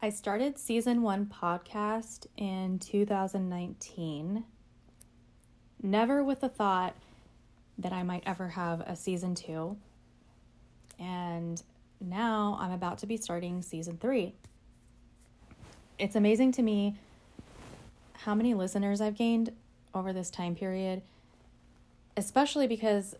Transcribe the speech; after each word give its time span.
I 0.00 0.10
started 0.10 0.58
season 0.58 1.02
one 1.02 1.26
podcast 1.26 2.28
in 2.36 2.78
2019, 2.78 4.44
never 5.82 6.22
with 6.22 6.40
the 6.40 6.48
thought 6.48 6.94
that 7.78 7.92
I 7.92 8.04
might 8.04 8.22
ever 8.24 8.50
have 8.50 8.80
a 8.82 8.94
season 8.94 9.34
two. 9.34 9.76
And 11.00 11.60
now 12.00 12.56
I'm 12.60 12.70
about 12.70 12.98
to 12.98 13.06
be 13.06 13.16
starting 13.16 13.60
season 13.60 13.98
three. 13.98 14.34
It's 15.98 16.14
amazing 16.14 16.52
to 16.52 16.62
me 16.62 16.94
how 18.12 18.36
many 18.36 18.54
listeners 18.54 19.00
I've 19.00 19.16
gained 19.16 19.50
over 19.92 20.12
this 20.12 20.30
time 20.30 20.54
period, 20.54 21.02
especially 22.16 22.68
because 22.68 23.16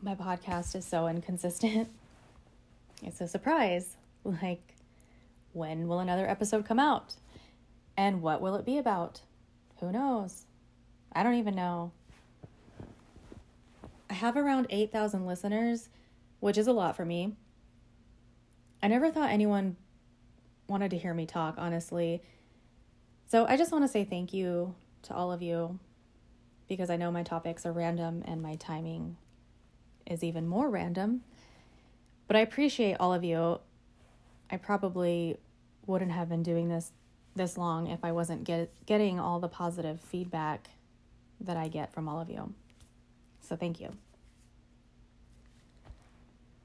my 0.00 0.14
podcast 0.14 0.74
is 0.74 0.86
so 0.86 1.08
inconsistent. 1.08 1.90
It's 3.02 3.22
a 3.22 3.26
surprise. 3.26 3.96
Like, 4.24 4.69
when 5.52 5.88
will 5.88 6.00
another 6.00 6.28
episode 6.28 6.66
come 6.66 6.78
out? 6.78 7.14
And 7.96 8.22
what 8.22 8.40
will 8.40 8.54
it 8.56 8.64
be 8.64 8.78
about? 8.78 9.22
Who 9.80 9.92
knows? 9.92 10.46
I 11.12 11.22
don't 11.22 11.34
even 11.34 11.54
know. 11.54 11.92
I 14.08 14.14
have 14.14 14.36
around 14.36 14.66
8,000 14.70 15.26
listeners, 15.26 15.88
which 16.40 16.58
is 16.58 16.66
a 16.66 16.72
lot 16.72 16.96
for 16.96 17.04
me. 17.04 17.36
I 18.82 18.88
never 18.88 19.10
thought 19.10 19.30
anyone 19.30 19.76
wanted 20.68 20.90
to 20.92 20.98
hear 20.98 21.12
me 21.12 21.26
talk, 21.26 21.56
honestly. 21.58 22.22
So 23.26 23.46
I 23.46 23.56
just 23.56 23.72
want 23.72 23.84
to 23.84 23.88
say 23.88 24.04
thank 24.04 24.32
you 24.32 24.74
to 25.02 25.14
all 25.14 25.32
of 25.32 25.42
you 25.42 25.78
because 26.68 26.90
I 26.90 26.96
know 26.96 27.10
my 27.10 27.22
topics 27.22 27.66
are 27.66 27.72
random 27.72 28.22
and 28.26 28.40
my 28.42 28.54
timing 28.56 29.16
is 30.06 30.24
even 30.24 30.46
more 30.46 30.70
random. 30.70 31.22
But 32.26 32.36
I 32.36 32.40
appreciate 32.40 32.96
all 33.00 33.12
of 33.12 33.24
you. 33.24 33.60
I 34.50 34.56
probably 34.56 35.36
wouldn't 35.86 36.12
have 36.12 36.28
been 36.28 36.42
doing 36.42 36.68
this 36.68 36.92
this 37.36 37.56
long 37.56 37.86
if 37.86 38.04
I 38.04 38.12
wasn't 38.12 38.44
get, 38.44 38.72
getting 38.86 39.20
all 39.20 39.38
the 39.38 39.48
positive 39.48 40.00
feedback 40.00 40.68
that 41.40 41.56
I 41.56 41.68
get 41.68 41.92
from 41.92 42.08
all 42.08 42.20
of 42.20 42.28
you. 42.28 42.52
So 43.40 43.56
thank 43.56 43.80
you. 43.80 43.90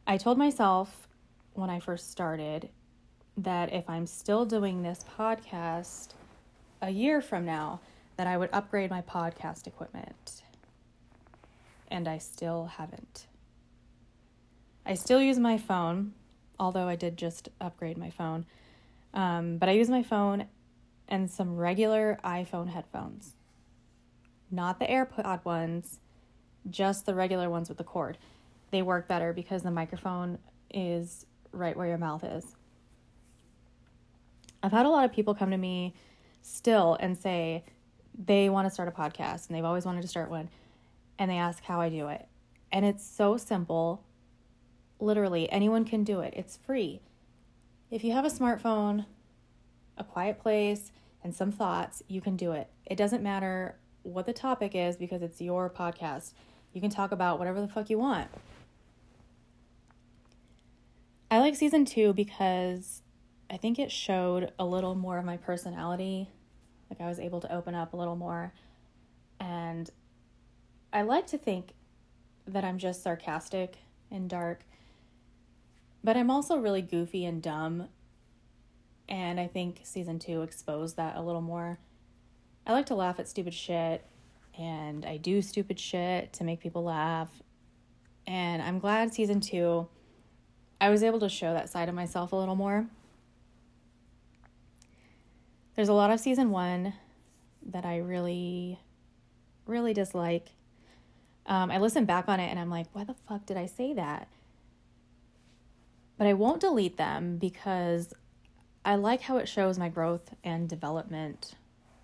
I 0.08 0.18
told 0.18 0.38
myself 0.38 1.08
when 1.54 1.70
I 1.70 1.80
first 1.80 2.12
started 2.12 2.70
that 3.38 3.74
if 3.74 3.90
I'm 3.90 4.06
still 4.06 4.46
doing 4.46 4.82
this 4.82 5.06
podcast 5.18 6.10
a 6.82 6.90
year 6.90 7.22
from 7.22 7.46
now, 7.46 7.80
that 8.18 8.28
I 8.28 8.38
would 8.38 8.50
upgrade 8.54 8.90
my 8.90 9.02
podcast 9.02 9.68
equipment. 9.68 10.44
And 11.90 12.08
I 12.08 12.18
still 12.18 12.66
haven't. 12.78 13.28
I 14.86 14.94
still 14.94 15.22
use 15.22 15.40
my 15.40 15.58
phone, 15.58 16.14
although 16.60 16.88
I 16.88 16.96
did 16.96 17.18
just 17.18 17.50
upgrade 17.60 17.98
my 17.98 18.10
phone. 18.10 18.46
Um, 19.14 19.58
but 19.58 19.70
I 19.70 19.74
use 19.74 19.90
my 19.90 20.04
phone 20.04 20.46
and 21.08 21.30
some 21.30 21.56
regular 21.56 22.20
iPhone 22.24 22.70
headphones, 22.70 23.34
not 24.52 24.80
the 24.80 24.86
AirPod 24.86 25.46
ones, 25.46 26.00
just 26.70 27.06
the 27.06 27.16
regular 27.16 27.50
ones 27.50 27.70
with 27.70 27.78
the 27.78 27.84
cord. 27.84 28.18
They 28.72 28.82
work 28.82 29.08
better 29.08 29.32
because 29.34 29.64
the 29.64 29.72
microphone 29.72 30.40
is 30.74 31.26
right 31.52 31.78
where 31.78 31.88
your 31.88 31.98
mouth 31.98 32.24
is. 32.24 32.56
I've 34.62 34.72
had 34.72 34.86
a 34.86 34.90
lot 34.90 35.06
of 35.06 35.14
people 35.14 35.36
come 35.36 35.52
to 35.52 35.58
me 35.58 35.94
still 36.42 36.98
and 37.00 37.18
say 37.18 37.64
they 38.18 38.50
want 38.50 38.68
to 38.68 38.74
start 38.74 38.90
a 38.90 38.92
podcast 38.92 39.48
and 39.48 39.56
they've 39.56 39.66
always 39.66 39.86
wanted 39.86 40.02
to 40.02 40.08
start 40.08 40.30
one 40.30 40.50
and 41.20 41.30
they 41.30 41.38
ask 41.38 41.64
how 41.64 41.80
I 41.80 41.90
do 41.90 42.08
it. 42.08 42.28
And 42.72 42.86
it's 42.86 43.06
so 43.06 43.38
simple 43.38 44.04
Literally, 45.00 45.52
anyone 45.52 45.86
can 45.86 46.04
do 46.04 46.22
it. 46.22 46.34
It's 46.36 46.58
free. 46.58 47.02
If 47.92 48.04
you 48.04 48.14
have 48.14 48.26
a 48.26 48.30
smartphone, 48.30 49.06
a 49.98 50.04
quiet 50.04 50.40
place, 50.40 50.92
and 51.24 51.36
some 51.36 51.52
thoughts, 51.52 52.04
you 52.08 52.22
can 52.22 52.36
do 52.36 52.52
it. 52.52 52.70
It 52.86 52.96
doesn't 52.96 53.24
matter 53.24 53.76
what 54.04 54.26
the 54.26 54.34
topic 54.34 54.76
is 54.76 54.96
because 54.96 55.22
it's 55.22 55.42
your 55.42 55.70
podcast. 55.70 56.34
You 56.74 56.82
can 56.82 56.92
talk 56.92 57.12
about 57.12 57.40
whatever 57.40 57.62
the 57.62 57.68
fuck 57.68 57.90
you 57.90 57.98
want. 57.98 58.30
I 61.32 61.40
like 61.40 61.56
season 61.56 61.86
two 61.86 62.14
because 62.14 63.02
I 63.50 63.58
think 63.58 63.80
it 63.80 63.92
showed 63.92 64.52
a 64.60 64.66
little 64.66 64.96
more 64.96 65.18
of 65.18 65.26
my 65.26 65.38
personality. 65.38 66.30
Like 66.90 67.02
I 67.02 67.08
was 67.08 67.20
able 67.20 67.42
to 67.42 67.54
open 67.54 67.74
up 67.76 67.94
a 67.94 67.98
little 67.98 68.16
more. 68.16 68.54
And 69.40 69.90
I 70.94 71.02
like 71.02 71.28
to 71.28 71.38
think 71.38 71.74
that 72.48 72.64
I'm 72.64 72.78
just 72.78 73.02
sarcastic 73.02 73.78
and 74.12 74.30
dark. 74.30 74.64
But 76.06 76.16
I'm 76.16 76.30
also 76.30 76.58
really 76.58 76.84
goofy 76.84 77.26
and 77.26 77.42
dumb. 77.42 77.90
And 79.10 79.40
I 79.40 79.48
think 79.48 79.82
season 79.84 80.20
two 80.20 80.44
exposed 80.44 80.98
that 80.98 81.16
a 81.16 81.22
little 81.24 81.42
more. 81.42 81.80
I 82.68 82.74
like 82.74 82.86
to 82.88 82.96
laugh 82.96 83.20
at 83.20 83.28
stupid 83.28 83.56
shit, 83.56 84.06
and 84.56 85.04
I 85.04 85.18
do 85.18 85.42
stupid 85.42 85.80
shit 85.80 86.32
to 86.34 86.44
make 86.44 86.60
people 86.60 86.84
laugh. 86.84 87.30
And 88.28 88.62
I'm 88.62 88.78
glad 88.78 89.16
season 89.16 89.42
two, 89.42 89.88
I 90.80 90.92
was 90.92 91.02
able 91.02 91.20
to 91.22 91.30
show 91.30 91.54
that 91.54 91.70
side 91.70 91.90
of 91.90 91.96
myself 91.96 92.34
a 92.34 92.36
little 92.36 92.56
more. 92.56 92.86
There's 95.76 95.90
a 95.90 95.94
lot 95.94 96.12
of 96.12 96.20
season 96.20 96.52
one 96.52 96.94
that 97.66 97.84
I 97.84 97.98
really, 97.98 98.80
really 99.66 99.96
dislike. 99.96 100.50
Um, 101.48 101.72
I 101.72 101.80
listen 101.80 102.06
back 102.06 102.28
on 102.28 102.40
it 102.40 102.52
and 102.52 102.60
I'm 102.60 102.70
like, 102.70 102.86
why 102.94 103.06
the 103.06 103.16
fuck 103.28 103.48
did 103.48 103.58
I 103.58 103.66
say 103.66 103.94
that? 103.94 104.28
But 106.18 106.28
I 106.28 106.34
won't 106.34 106.62
delete 106.62 106.98
them 106.98 107.38
because 107.38 108.14
I 108.84 108.96
like 108.96 109.22
how 109.22 109.38
it 109.38 109.48
shows 109.48 109.78
my 109.78 109.90
growth 109.90 110.34
and 110.44 110.70
development 110.70 111.56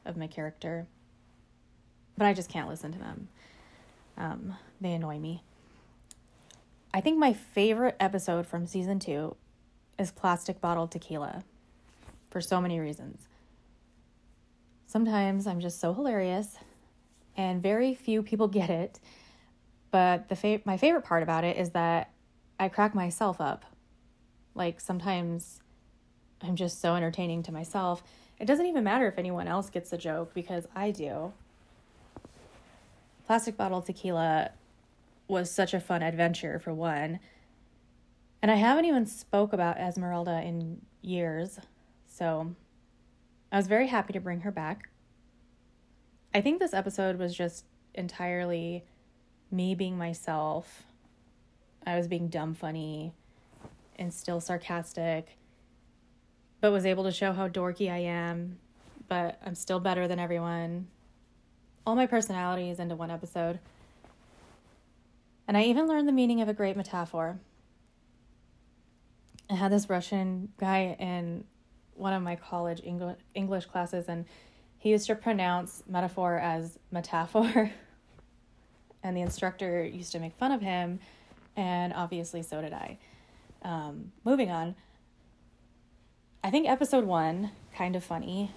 of 0.05 0.17
my 0.17 0.27
character. 0.27 0.88
But 2.17 2.27
I 2.27 2.33
just 2.33 2.50
can't 2.50 2.67
listen 2.67 2.91
to 2.91 3.00
them. 3.00 3.27
Um, 4.17 4.55
they 4.79 4.94
annoy 4.94 5.19
me. 5.19 5.44
I 6.94 7.00
think 7.00 7.17
my 7.17 7.33
favorite 7.33 7.95
episode 8.00 8.45
from 8.45 8.66
season 8.66 9.00
two 9.00 9.35
is 9.97 10.11
Plastic 10.11 10.59
Bottle 10.59 10.88
Tequila 10.88 11.44
for 12.29 12.41
so 12.41 12.59
many 12.59 12.79
reasons. 12.79 13.27
Sometimes 14.88 15.47
I'm 15.47 15.61
just 15.61 15.79
so 15.79 15.94
hilarious, 15.94 16.57
and 17.38 17.63
very 17.63 17.94
few 17.95 18.21
people 18.23 18.50
get 18.50 18.69
it. 18.69 19.00
But 19.89 20.27
the 20.27 20.35
fa- 20.35 20.61
my 20.66 20.75
favorite 20.75 21.03
part 21.03 21.23
about 21.23 21.44
it 21.45 21.55
is 21.57 21.69
that 21.71 22.11
I 22.59 22.67
crack 22.67 22.94
myself 22.94 23.39
up 23.39 23.66
like 24.56 24.79
sometimes 24.79 25.62
I'm 26.41 26.56
just 26.56 26.81
so 26.81 26.95
entertaining 26.95 27.44
to 27.44 27.51
myself. 27.51 28.03
It 28.39 28.45
doesn't 28.45 28.66
even 28.66 28.84
matter 28.84 29.07
if 29.07 29.17
anyone 29.17 29.47
else 29.47 29.69
gets 29.69 29.91
the 29.91 29.97
joke 29.97 30.34
because 30.34 30.67
I 30.75 30.91
do. 30.91 31.34
Plastic 33.28 33.56
Bottle 33.56 33.81
Tequila 33.81 34.51
was 35.28 35.51
such 35.51 35.73
a 35.73 35.79
fun 35.79 36.01
adventure 36.01 36.59
for 36.59 36.73
one. 36.73 37.19
And 38.41 38.50
I 38.50 38.56
haven't 38.56 38.85
even 38.85 39.06
spoke 39.06 39.53
about 39.53 39.78
Esmeralda 39.78 40.41
in 40.41 40.81
years. 41.01 41.59
So 42.07 42.56
I 43.51 43.57
was 43.57 43.68
very 43.68 43.88
happy 43.88 44.13
to 44.13 44.19
bring 44.19 44.41
her 44.41 44.51
back. 44.51 44.89
I 46.33 46.41
think 46.41 46.59
this 46.59 46.73
episode 46.73 47.19
was 47.19 47.35
just 47.35 47.66
entirely 47.94 48.83
me 49.51 49.75
being 49.75 49.97
myself. 49.97 50.83
I 51.85 51.97
was 51.97 52.07
being 52.07 52.28
dumb 52.28 52.53
funny 52.53 53.13
and 54.01 54.12
still 54.13 54.41
sarcastic, 54.41 55.38
but 56.59 56.72
was 56.72 56.85
able 56.85 57.03
to 57.03 57.12
show 57.12 57.31
how 57.31 57.47
dorky 57.47 57.89
I 57.91 58.00
am, 58.00 58.57
but 59.07 59.39
I'm 59.45 59.56
still 59.56 59.79
better 59.79 60.07
than 60.07 60.19
everyone. 60.19 60.88
All 61.85 61.95
my 61.95 62.07
personalities 62.07 62.79
into 62.79 62.95
one 62.95 63.12
episode. 63.12 63.59
And 65.47 65.56
I 65.56 65.63
even 65.63 65.88
learned 65.88 66.07
the 66.07 66.13
meaning 66.13 66.41
of 66.41 66.50
a 66.50 66.53
great 66.53 66.75
metaphor. 66.75 67.39
I 69.50 69.56
had 69.56 69.71
this 69.71 69.89
Russian 69.89 70.51
guy 70.57 70.95
in 71.00 71.44
one 71.94 72.13
of 72.13 72.24
my 72.24 72.36
college 72.36 72.81
English 73.36 73.65
classes, 73.65 74.06
and 74.07 74.25
he 74.80 74.89
used 74.89 75.07
to 75.07 75.15
pronounce 75.15 75.83
metaphor 75.88 76.39
as 76.39 76.80
metaphor. 76.89 77.71
and 79.03 79.15
the 79.15 79.21
instructor 79.21 79.83
used 79.83 80.12
to 80.13 80.19
make 80.19 80.33
fun 80.36 80.51
of 80.51 80.62
him, 80.62 81.00
and 81.56 81.94
obviously 81.94 82.42
so 82.42 82.62
did 82.62 82.74
I. 82.74 82.98
Um, 83.62 84.12
moving 84.24 84.50
on. 84.50 84.75
I 86.44 86.50
think 86.50 86.68
episode 86.68 87.06
one, 87.06 87.52
kind 87.75 87.96
of 87.96 88.04
funny, 88.04 88.52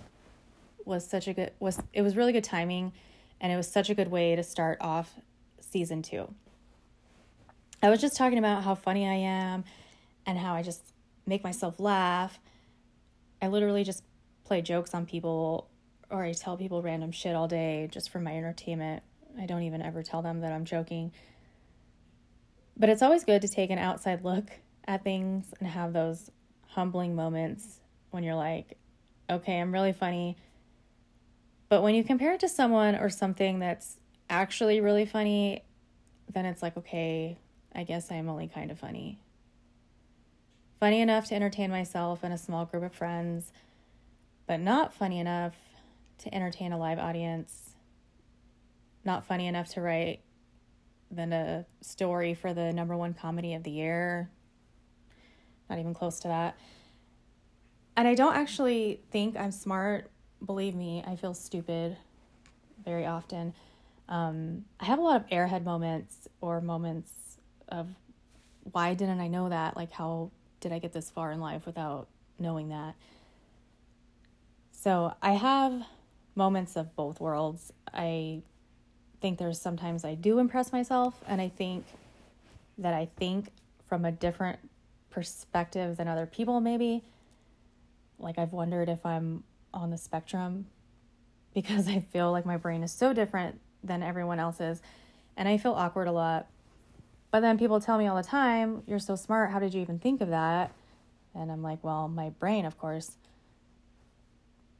was 0.85 1.06
such 1.06 1.29
a 1.29 1.35
good 1.35 1.53
was 1.61 1.79
it 1.93 2.03
was 2.03 2.17
really 2.17 2.33
good 2.33 2.45
timing, 2.45 2.93
and 3.41 3.53
it 3.53 3.56
was 3.56 3.71
such 3.71 3.91
a 3.91 3.95
good 3.95 4.11
way 4.11 4.35
to 4.37 4.43
start 4.43 4.79
off 4.81 5.15
season 5.61 6.03
two. 6.03 6.33
I 7.83 7.91
was 7.91 8.01
just 8.01 8.17
talking 8.17 8.39
about 8.39 8.65
how 8.65 8.75
funny 8.75 9.06
I 9.06 9.15
am, 9.15 9.65
and 10.25 10.39
how 10.39 10.55
I 10.55 10.62
just 10.62 10.83
make 11.27 11.45
myself 11.45 11.79
laugh. 11.79 12.39
I 13.43 13.49
literally 13.49 13.85
just 13.85 14.03
play 14.45 14.62
jokes 14.62 14.95
on 14.95 15.05
people, 15.05 15.69
or 16.09 16.25
I 16.25 16.33
tell 16.33 16.56
people 16.56 16.81
random 16.81 17.12
shit 17.12 17.35
all 17.35 17.49
day 17.49 17.89
just 17.91 18.09
for 18.09 18.21
my 18.21 18.37
entertainment. 18.37 19.03
I 19.39 19.47
don't 19.47 19.62
even 19.62 19.83
ever 19.83 20.03
tell 20.03 20.23
them 20.23 20.41
that 20.41 20.53
I'm 20.53 20.65
joking. 20.65 21.12
But 22.77 22.89
it's 22.89 23.03
always 23.03 23.25
good 23.25 23.43
to 23.43 23.49
take 23.49 23.71
an 23.71 23.79
outside 23.79 24.25
look 24.25 24.51
at 24.86 25.04
things 25.04 25.52
and 25.58 25.69
have 25.69 25.92
those 25.92 26.31
humbling 26.69 27.14
moments 27.14 27.81
when 28.10 28.22
you're 28.22 28.34
like, 28.34 28.76
okay, 29.28 29.60
I'm 29.60 29.72
really 29.72 29.92
funny. 29.92 30.36
But 31.69 31.82
when 31.82 31.94
you 31.94 32.04
compare 32.04 32.34
it 32.34 32.40
to 32.40 32.48
someone 32.48 32.94
or 32.94 33.08
something 33.08 33.58
that's 33.58 33.96
actually 34.28 34.81
really 34.81 35.06
funny, 35.06 35.64
then 36.32 36.46
it's 36.46 36.62
like, 36.62 36.76
okay, 36.76 37.38
I 37.75 37.84
guess 37.84 38.10
I'm 38.10 38.28
only 38.28 38.48
kind 38.48 38.70
of 38.70 38.78
funny. 38.78 39.19
Funny 40.81 41.00
enough 41.00 41.26
to 41.26 41.34
entertain 41.34 41.70
myself 41.70 42.20
and 42.22 42.34
a 42.34 42.38
small 42.38 42.64
group 42.64 42.82
of 42.82 42.92
friends, 42.92 43.52
but 44.46 44.60
not 44.60 44.92
funny 44.92 45.19
enough 45.19 45.54
to 46.19 46.34
entertain 46.34 46.72
a 46.72 46.78
live 46.78 46.98
audience. 46.98 47.70
Not 49.04 49.26
funny 49.26 49.46
enough 49.46 49.69
to 49.70 49.81
write 49.81 50.20
then 51.10 51.32
a 51.32 51.66
story 51.81 52.34
for 52.34 52.52
the 52.54 52.72
number 52.72 52.96
one 52.96 53.14
comedy 53.14 53.54
of 53.54 53.62
the 53.62 53.70
year. 53.70 54.31
Not 55.69 55.78
even 55.78 55.94
close 55.94 56.20
to 56.20 56.28
that. 56.28 56.56
And 57.96 58.08
I 58.08 58.14
don't 58.14 58.34
actually 58.34 59.00
think 59.11 59.37
I'm 59.37 59.52
smart. 59.52 60.11
Believe 60.44 60.75
me, 60.75 61.02
I 61.06 61.16
feel 61.16 61.34
stupid 61.34 61.96
very 62.84 63.06
often. 63.06 63.55
Um, 64.08 64.64
I 64.81 64.84
have 64.84 64.99
a 64.99 65.02
lot 65.02 65.16
of 65.16 65.26
airhead 65.28 65.64
moments 65.64 66.28
or 66.40 66.61
moments 66.61 67.38
of 67.69 67.88
why 68.72 68.94
didn't 68.94 69.20
I 69.20 69.28
know 69.28 69.49
that? 69.49 69.76
Like, 69.76 69.93
how 69.93 70.31
did 70.61 70.72
I 70.72 70.78
get 70.78 70.93
this 70.93 71.11
far 71.11 71.31
in 71.32 71.40
life 71.40 71.67
without 71.67 72.08
knowing 72.38 72.69
that? 72.70 72.94
So 74.72 75.14
I 75.22 75.32
have 75.32 75.82
moments 76.34 76.76
of 76.76 76.94
both 76.96 77.20
worlds. 77.20 77.72
I 77.93 78.43
think 79.20 79.38
there's 79.38 79.60
sometimes 79.60 80.05
I 80.05 80.14
do 80.14 80.38
impress 80.38 80.72
myself, 80.72 81.22
and 81.26 81.40
I 81.40 81.49
think 81.49 81.87
that 82.78 82.93
I 82.93 83.08
think 83.17 83.49
from 83.88 84.05
a 84.05 84.12
different 84.12 84.58
perspective 85.14 85.96
than 85.96 86.08
other 86.08 86.26
people, 86.26 86.61
maybe. 86.61 87.05
Like, 88.19 88.37
I've 88.37 88.52
wondered 88.52 88.88
if 88.88 89.06
I'm 89.06 89.44
on 89.72 89.90
the 89.90 89.96
spectrum 89.96 90.66
because 91.55 91.88
I 91.88 92.00
feel 92.00 92.32
like 92.32 92.44
my 92.44 92.56
brain 92.56 92.82
is 92.82 92.93
so 92.93 93.12
different 93.12 93.61
than 93.82 94.02
everyone 94.02 94.40
else's, 94.40 94.82
and 95.37 95.49
I 95.49 95.56
feel 95.56 95.72
awkward 95.72 96.08
a 96.08 96.12
lot. 96.12 96.46
But 97.31 97.40
then 97.40 97.58
people 97.58 97.81
tell 97.81 97.99
me 97.99 98.06
all 98.06 98.16
the 98.16 98.22
time, 98.22 98.82
You're 98.87 98.99
so 98.99 99.16
smart. 99.16 99.50
How 99.50 99.58
did 99.58 99.72
you 99.75 99.81
even 99.81 99.99
think 99.99 100.20
of 100.20 100.28
that? 100.28 100.72
And 101.34 101.50
I'm 101.50 101.62
like, 101.62 101.82
Well, 101.82 102.08
my 102.08 102.31
brain, 102.31 102.64
of 102.64 102.78
course. 102.78 103.17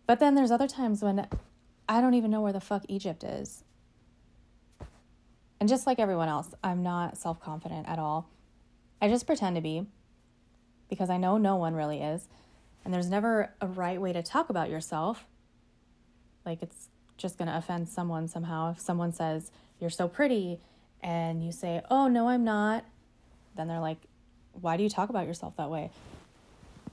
But 0.06 0.20
then 0.20 0.34
there's 0.34 0.50
other 0.50 0.69
times 0.69 1.02
when 1.02 1.26
I 1.88 2.00
don't 2.00 2.14
even 2.14 2.30
know 2.30 2.42
where 2.42 2.52
the 2.52 2.60
fuck 2.60 2.84
Egypt 2.88 3.25
is. 3.25 3.64
And 5.60 5.69
just 5.69 5.87
like 5.87 5.98
everyone 5.98 6.28
else, 6.28 6.54
I'm 6.62 6.82
not 6.82 7.16
self 7.16 7.40
confident 7.40 7.88
at 7.88 7.98
all. 7.98 8.28
I 9.00 9.08
just 9.08 9.26
pretend 9.26 9.56
to 9.56 9.62
be 9.62 9.87
because 10.94 11.11
I 11.11 11.17
know 11.17 11.37
no 11.38 11.56
one 11.56 11.75
really 11.75 12.00
is. 12.00 12.29
And 12.85 12.94
there's 12.94 13.08
never 13.08 13.52
a 13.61 13.67
right 13.67 14.00
way 14.00 14.12
to 14.12 14.23
talk 14.23 14.50
about 14.50 14.70
yourself. 14.70 15.26
Like 16.46 16.62
it's 16.62 16.88
just 17.17 17.38
going 17.38 17.49
to 17.49 17.56
offend 17.56 17.88
someone 17.88 18.29
somehow. 18.29 18.73
If 18.73 18.81
someone 18.81 19.12
says, 19.12 19.50
You're 19.81 19.91
so 19.91 20.08
pretty, 20.08 20.61
and 21.02 21.44
you 21.44 21.52
say, 21.52 21.81
Oh, 21.91 22.08
no, 22.08 22.29
I'm 22.29 22.44
not, 22.44 22.85
then 23.56 23.69
they're 23.69 23.81
like, 23.81 23.99
Why 24.61 24.76
do 24.76 24.82
you 24.82 24.88
talk 24.88 25.08
about 25.08 25.26
yourself 25.26 25.56
that 25.56 25.70
way? 25.70 25.91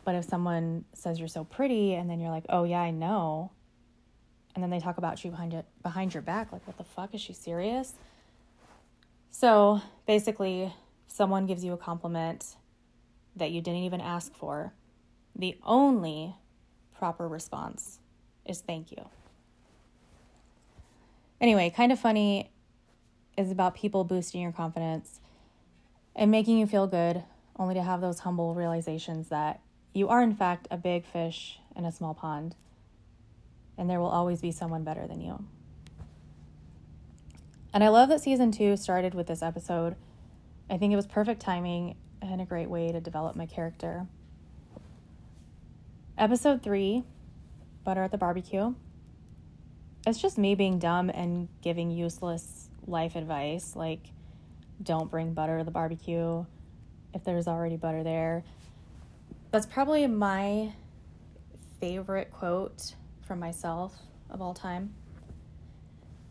But 0.04 0.16
if 0.16 0.26
someone 0.26 0.86
says 0.94 1.20
you're 1.20 1.28
so 1.28 1.44
pretty, 1.44 1.94
and 1.94 2.10
then 2.10 2.20
you're 2.20 2.32
like, 2.32 2.46
Oh, 2.50 2.64
yeah, 2.64 2.82
I 2.82 2.92
know, 2.92 3.52
and 4.56 4.64
then 4.64 4.70
they 4.70 4.80
talk 4.80 4.98
about 4.98 5.24
you 5.24 5.32
behind 5.32 5.54
it 5.54 5.66
behind 5.84 6.14
your 6.14 6.24
back, 6.24 6.52
like, 6.52 6.66
what 6.68 6.78
the 6.78 6.84
fuck? 6.84 7.14
Is 7.14 7.22
she 7.22 7.34
serious? 7.34 7.94
So 9.30 9.82
basically, 10.06 10.74
someone 11.08 11.46
gives 11.46 11.64
you 11.64 11.74
a 11.74 11.78
compliment 11.78 12.56
that 13.36 13.52
you 13.52 13.62
didn't 13.62 13.82
even 13.82 14.02
ask 14.02 14.34
for. 14.34 14.74
The 15.36 15.58
only 15.64 16.36
proper 16.98 17.28
response 17.28 18.00
is 18.46 18.62
thank 18.62 18.92
you. 18.92 19.08
Anyway, 21.40 21.74
kind 21.76 21.92
of 21.92 22.00
funny 22.00 22.52
is 23.38 23.52
about 23.52 23.76
people 23.76 24.04
boosting 24.04 24.42
your 24.42 24.52
confidence 24.52 25.20
and 26.16 26.30
making 26.30 26.58
you 26.58 26.68
feel 26.68 26.88
good, 26.88 27.24
only 27.58 27.74
to 27.74 27.82
have 27.82 28.02
those 28.02 28.20
humble 28.20 28.54
realizations 28.54 29.30
that 29.30 29.62
you 29.94 30.10
are, 30.10 30.22
in 30.22 30.36
fact, 30.36 30.68
a 30.70 30.78
big 30.78 31.06
fish 31.06 31.60
in 31.76 31.86
a 31.86 31.92
small 31.92 32.14
pond, 32.14 32.56
and 33.78 33.90
there 33.90 34.00
will 34.00 34.08
always 34.08 34.42
be 34.42 34.52
someone 34.52 34.84
better 34.84 35.08
than 35.08 35.22
you. 35.22 35.44
And 37.74 37.84
I 37.84 37.88
love 37.88 38.10
that 38.10 38.22
season 38.22 38.52
two 38.52 38.76
started 38.78 39.14
with 39.14 39.28
this 39.28 39.42
episode. 39.42 39.96
I 40.70 40.78
think 40.78 40.92
it 40.94 40.98
was 40.98 41.08
perfect 41.08 41.42
timing 41.42 41.96
and 42.22 42.42
a 42.42 42.46
great 42.46 42.70
way 42.70 42.92
to 42.92 43.02
develop 43.02 43.36
my 43.36 43.46
character. 43.46 44.08
Episode 46.18 46.62
three 46.62 47.04
Butter 47.84 48.04
at 48.04 48.12
the 48.12 48.18
Barbecue. 48.18 48.74
It's 50.06 50.22
just 50.22 50.38
me 50.38 50.56
being 50.56 50.80
dumb 50.80 51.10
and 51.10 51.48
giving 51.62 51.92
useless 51.92 52.70
life 52.86 53.16
advice 53.16 53.76
like, 53.76 54.12
don't 54.82 55.10
bring 55.10 55.34
butter 55.34 55.60
to 55.60 55.64
the 55.64 55.72
barbecue 55.72 56.46
if 57.14 57.24
there's 57.24 57.48
already 57.48 57.78
butter 57.78 58.04
there. 58.04 58.44
That's 59.52 59.66
probably 59.66 60.08
my 60.08 60.74
favorite 61.80 62.32
quote 62.32 62.96
from 63.22 63.40
myself 63.40 63.94
of 64.30 64.42
all 64.42 64.54
time. 64.54 64.94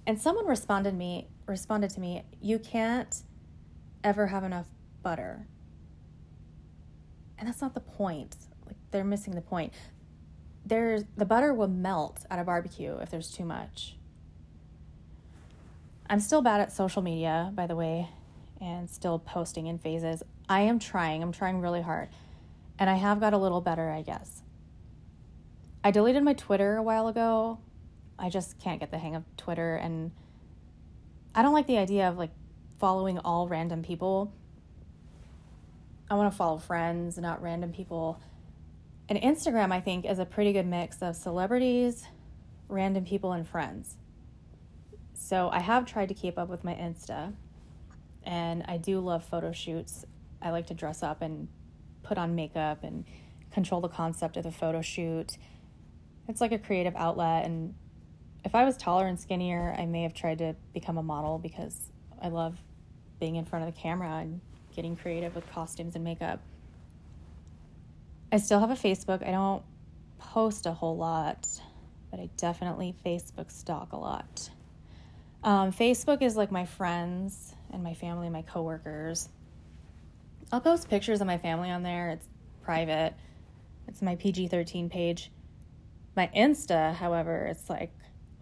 And 0.06 0.20
someone 0.20 0.46
responded 0.46 0.94
me 0.94 1.28
responded 1.46 1.90
to 1.90 2.00
me, 2.00 2.24
"You 2.40 2.58
can't 2.58 3.22
ever 4.02 4.28
have 4.28 4.44
enough 4.44 4.66
butter." 5.02 5.46
And 7.40 7.48
that's 7.48 7.60
not 7.60 7.74
the 7.74 7.80
point. 7.80 8.36
Like 8.64 8.76
they're 8.92 9.02
missing 9.02 9.34
the 9.34 9.40
point. 9.40 9.72
There's 10.64 11.02
the 11.16 11.24
butter 11.24 11.52
will 11.52 11.66
melt 11.66 12.24
at 12.30 12.38
a 12.38 12.44
barbecue 12.44 12.96
if 12.98 13.10
there's 13.10 13.32
too 13.32 13.44
much. 13.44 13.96
I'm 16.08 16.20
still 16.20 16.42
bad 16.42 16.60
at 16.60 16.72
social 16.72 17.02
media, 17.02 17.50
by 17.54 17.66
the 17.66 17.74
way, 17.74 18.08
and 18.60 18.88
still 18.88 19.18
posting 19.18 19.66
in 19.66 19.78
phases. 19.78 20.22
I 20.48 20.60
am 20.60 20.78
trying. 20.78 21.22
I'm 21.22 21.32
trying 21.32 21.60
really 21.60 21.82
hard. 21.82 22.08
And 22.78 22.88
I 22.88 22.94
have 22.94 23.18
got 23.18 23.32
a 23.32 23.38
little 23.38 23.60
better, 23.60 23.90
I 23.90 24.02
guess. 24.02 24.42
I 25.82 25.90
deleted 25.90 26.22
my 26.22 26.34
Twitter 26.34 26.76
a 26.76 26.82
while 26.82 27.08
ago 27.08 27.58
I 28.20 28.28
just 28.28 28.58
can't 28.58 28.78
get 28.78 28.90
the 28.90 28.98
hang 28.98 29.16
of 29.16 29.24
Twitter 29.38 29.76
and 29.76 30.12
I 31.34 31.42
don't 31.42 31.54
like 31.54 31.66
the 31.66 31.78
idea 31.78 32.08
of 32.08 32.18
like 32.18 32.30
following 32.78 33.18
all 33.18 33.48
random 33.48 33.82
people. 33.82 34.32
I 36.10 36.14
want 36.14 36.32
to 36.32 36.36
follow 36.36 36.58
friends, 36.58 37.16
not 37.18 37.40
random 37.40 37.72
people. 37.72 38.20
And 39.08 39.16
Instagram, 39.20 39.70
I 39.70 39.80
think, 39.80 40.04
is 40.04 40.18
a 40.18 40.26
pretty 40.26 40.52
good 40.52 40.66
mix 40.66 41.00
of 41.02 41.14
celebrities, 41.14 42.04
random 42.68 43.04
people, 43.04 43.32
and 43.32 43.46
friends. 43.46 43.96
So 45.14 45.48
I 45.50 45.60
have 45.60 45.86
tried 45.86 46.08
to 46.08 46.14
keep 46.14 46.36
up 46.36 46.48
with 46.48 46.64
my 46.64 46.74
Insta, 46.74 47.32
and 48.24 48.64
I 48.66 48.76
do 48.76 48.98
love 48.98 49.24
photo 49.24 49.52
shoots. 49.52 50.04
I 50.42 50.50
like 50.50 50.66
to 50.66 50.74
dress 50.74 51.04
up 51.04 51.22
and 51.22 51.46
put 52.02 52.18
on 52.18 52.34
makeup 52.34 52.82
and 52.82 53.04
control 53.52 53.80
the 53.80 53.88
concept 53.88 54.36
of 54.36 54.42
the 54.42 54.50
photo 54.50 54.82
shoot. 54.82 55.38
It's 56.26 56.40
like 56.40 56.52
a 56.52 56.58
creative 56.58 56.96
outlet, 56.96 57.44
and 57.44 57.74
if 58.44 58.56
I 58.56 58.64
was 58.64 58.76
taller 58.76 59.06
and 59.06 59.20
skinnier, 59.20 59.76
I 59.78 59.86
may 59.86 60.02
have 60.02 60.14
tried 60.14 60.38
to 60.38 60.56
become 60.74 60.98
a 60.98 61.02
model 61.04 61.38
because 61.38 61.92
I 62.20 62.28
love 62.28 62.58
being 63.20 63.36
in 63.36 63.44
front 63.44 63.68
of 63.68 63.72
the 63.72 63.80
camera 63.80 64.16
and 64.16 64.40
getting 64.74 64.96
creative 64.96 65.34
with 65.34 65.50
costumes 65.52 65.94
and 65.94 66.04
makeup. 66.04 66.40
I 68.32 68.38
still 68.38 68.60
have 68.60 68.70
a 68.70 68.74
Facebook. 68.74 69.26
I 69.26 69.32
don't 69.32 69.62
post 70.18 70.66
a 70.66 70.72
whole 70.72 70.96
lot, 70.96 71.48
but 72.10 72.20
I 72.20 72.28
definitely 72.36 72.94
Facebook 73.04 73.50
stalk 73.50 73.92
a 73.92 73.96
lot. 73.96 74.50
Um, 75.42 75.72
Facebook 75.72 76.22
is 76.22 76.36
like 76.36 76.52
my 76.52 76.66
friends 76.66 77.54
and 77.72 77.82
my 77.82 77.94
family, 77.94 78.28
my 78.28 78.42
coworkers. 78.42 79.28
I'll 80.52 80.60
post 80.60 80.88
pictures 80.88 81.20
of 81.20 81.26
my 81.26 81.38
family 81.38 81.70
on 81.70 81.82
there. 81.82 82.10
It's 82.10 82.26
private. 82.62 83.14
It's 83.88 84.02
my 84.02 84.16
PG 84.16 84.48
13 84.48 84.90
page. 84.90 85.30
My 86.16 86.30
Insta, 86.36 86.94
however, 86.94 87.46
it's 87.46 87.70
like 87.70 87.92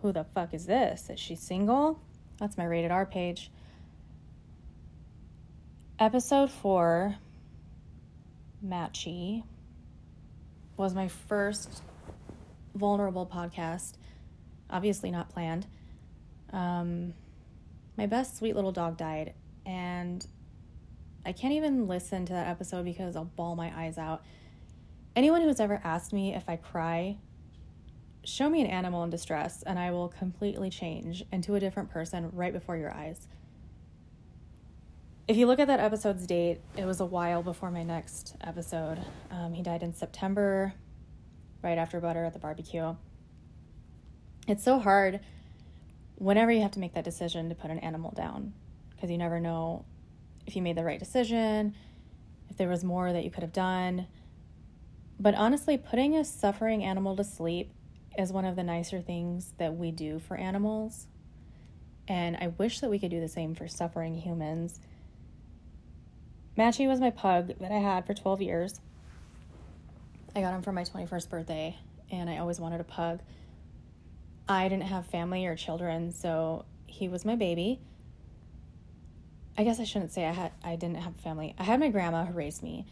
who 0.03 0.13
the 0.13 0.25
fuck 0.25 0.55
is 0.55 0.67
this? 0.67 1.11
Is 1.11 1.21
she 1.21 1.35
single? 1.35 2.01
That's 2.39 2.57
my 2.57 2.65
rated 2.65 2.91
R 2.91 3.07
page. 3.07 3.51
Episode 6.01 6.49
four, 6.49 7.17
Matchy, 8.65 9.43
was 10.77 10.95
my 10.95 11.09
first 11.09 11.83
vulnerable 12.73 13.27
podcast. 13.27 13.95
Obviously, 14.71 15.11
not 15.11 15.29
planned. 15.29 15.67
Um, 16.53 17.15
my 17.97 18.07
best 18.07 18.37
sweet 18.37 18.55
little 18.55 18.71
dog 18.71 18.97
died, 18.97 19.35
and 19.67 20.25
I 21.27 21.33
can't 21.33 21.55
even 21.55 21.89
listen 21.89 22.25
to 22.27 22.33
that 22.33 22.47
episode 22.47 22.85
because 22.85 23.17
I'll 23.17 23.25
bawl 23.25 23.57
my 23.57 23.77
eyes 23.77 23.99
out. 23.99 24.23
Anyone 25.17 25.43
who's 25.43 25.59
ever 25.59 25.81
asked 25.83 26.13
me 26.13 26.33
if 26.33 26.49
I 26.49 26.55
cry 26.55 27.17
show 28.23 28.49
me 28.49 28.61
an 28.61 28.69
animal 28.69 29.03
in 29.03 29.11
distress 29.11 29.65
and 29.65 29.81
I 29.81 29.91
will 29.91 30.09
completely 30.09 30.71
change 30.71 31.25
into 31.33 31.57
a 31.57 31.61
different 31.61 31.91
person 31.91 32.31
right 32.35 32.53
before 32.53 32.77
your 32.77 32.95
eyes. 32.95 33.27
If 35.29 35.37
you 35.37 35.47
look 35.47 35.59
at 35.59 35.67
that 35.67 35.79
episode's 35.79 36.27
date, 36.27 36.63
it 36.75 36.87
was 36.87 37.01
a 37.01 37.05
while 37.05 37.43
before 37.43 37.71
my 37.71 37.83
next 37.83 38.35
episode. 38.41 38.99
Um, 39.31 39.53
he 39.53 39.63
died 39.63 39.83
in 39.83 39.93
September, 39.93 40.73
right 41.63 41.77
after 41.77 42.01
butter 42.01 42.25
at 42.25 42.33
the 42.33 42.39
barbecue. 42.39 42.95
It's 44.47 44.65
so 44.65 44.79
hard 44.79 45.21
whenever 46.15 46.51
you 46.51 46.63
have 46.63 46.71
to 46.71 46.81
make 46.81 46.95
that 46.95 47.05
decision 47.05 47.51
to 47.51 47.55
put 47.55 47.71
an 47.71 47.79
animal 47.81 48.11
down 48.13 48.55
because 48.91 49.11
you 49.11 49.19
never 49.19 49.39
know 49.39 49.85
if 50.47 50.57
you 50.57 50.63
made 50.63 50.79
the 50.79 50.85
right 50.85 50.99
decision, 50.99 51.75
if 52.49 52.57
there 52.57 52.71
was 52.71 52.83
more 52.83 53.13
that 53.13 53.23
you 53.23 53.31
could 53.31 53.43
have 53.43 53.53
done. 53.53 54.07
But 55.21 55.35
honestly, 55.35 55.77
putting 55.77 56.17
a 56.17 56.25
suffering 56.25 56.83
animal 56.83 57.15
to 57.17 57.25
sleep 57.25 57.71
is 58.19 58.33
one 58.33 58.47
of 58.47 58.57
the 58.57 58.65
nicer 58.65 59.03
things 59.03 59.53
that 59.59 59.77
we 59.77 59.91
do 59.91 60.21
for 60.21 60.39
animals. 60.39 61.07
And 62.09 62.35
I 62.41 62.47
wish 62.47 62.81
that 62.81 62.89
we 62.89 62.99
could 62.99 63.11
do 63.11 63.21
the 63.21 63.29
same 63.29 63.55
for 63.55 63.69
suffering 63.69 64.15
humans. 64.15 64.81
Matchy 66.59 66.89
was 66.89 66.99
my 66.99 67.11
pug 67.11 67.53
that 67.61 67.71
I 67.71 67.79
had 67.79 68.05
for 68.05 68.15
12 68.15 68.43
years. 68.43 68.81
I 70.35 70.41
got 70.41 70.53
him 70.53 70.63
for 70.63 70.73
my 70.73 70.83
21st 70.83 71.31
birthday, 71.31 71.77
and 72.11 72.29
I 72.29 72.39
always 72.39 72.59
wanted 72.59 72.81
a 72.81 72.85
pug. 72.85 73.21
I 74.49 74.69
didn't 74.69 74.85
have 74.87 75.07
family 75.07 75.47
or 75.47 75.55
children, 75.55 76.13
so 76.13 76.65
he 76.87 77.09
was 77.09 77.25
my 77.25 77.37
baby. 77.37 77.81
I 79.57 79.63
guess 79.63 79.79
I 79.79 79.85
shouldn't 79.85 80.13
say 80.13 80.27
I 80.27 80.33
had 80.33 80.53
I 80.65 80.75
didn't 80.75 80.97
have 80.97 81.15
family. 81.17 81.55
I 81.59 81.63
had 81.63 81.79
my 81.79 81.91
grandma 81.91 82.25
who 82.25 82.33
raised 82.33 82.63
me. 82.63 82.87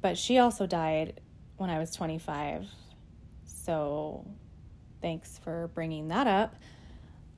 But 0.00 0.16
she 0.16 0.38
also 0.38 0.66
died 0.66 1.20
when 1.56 1.68
I 1.68 1.78
was 1.78 1.90
25. 1.94 2.66
So 3.44 4.26
thanks 5.02 5.38
for 5.38 5.68
bringing 5.74 6.08
that 6.08 6.26
up. 6.26 6.54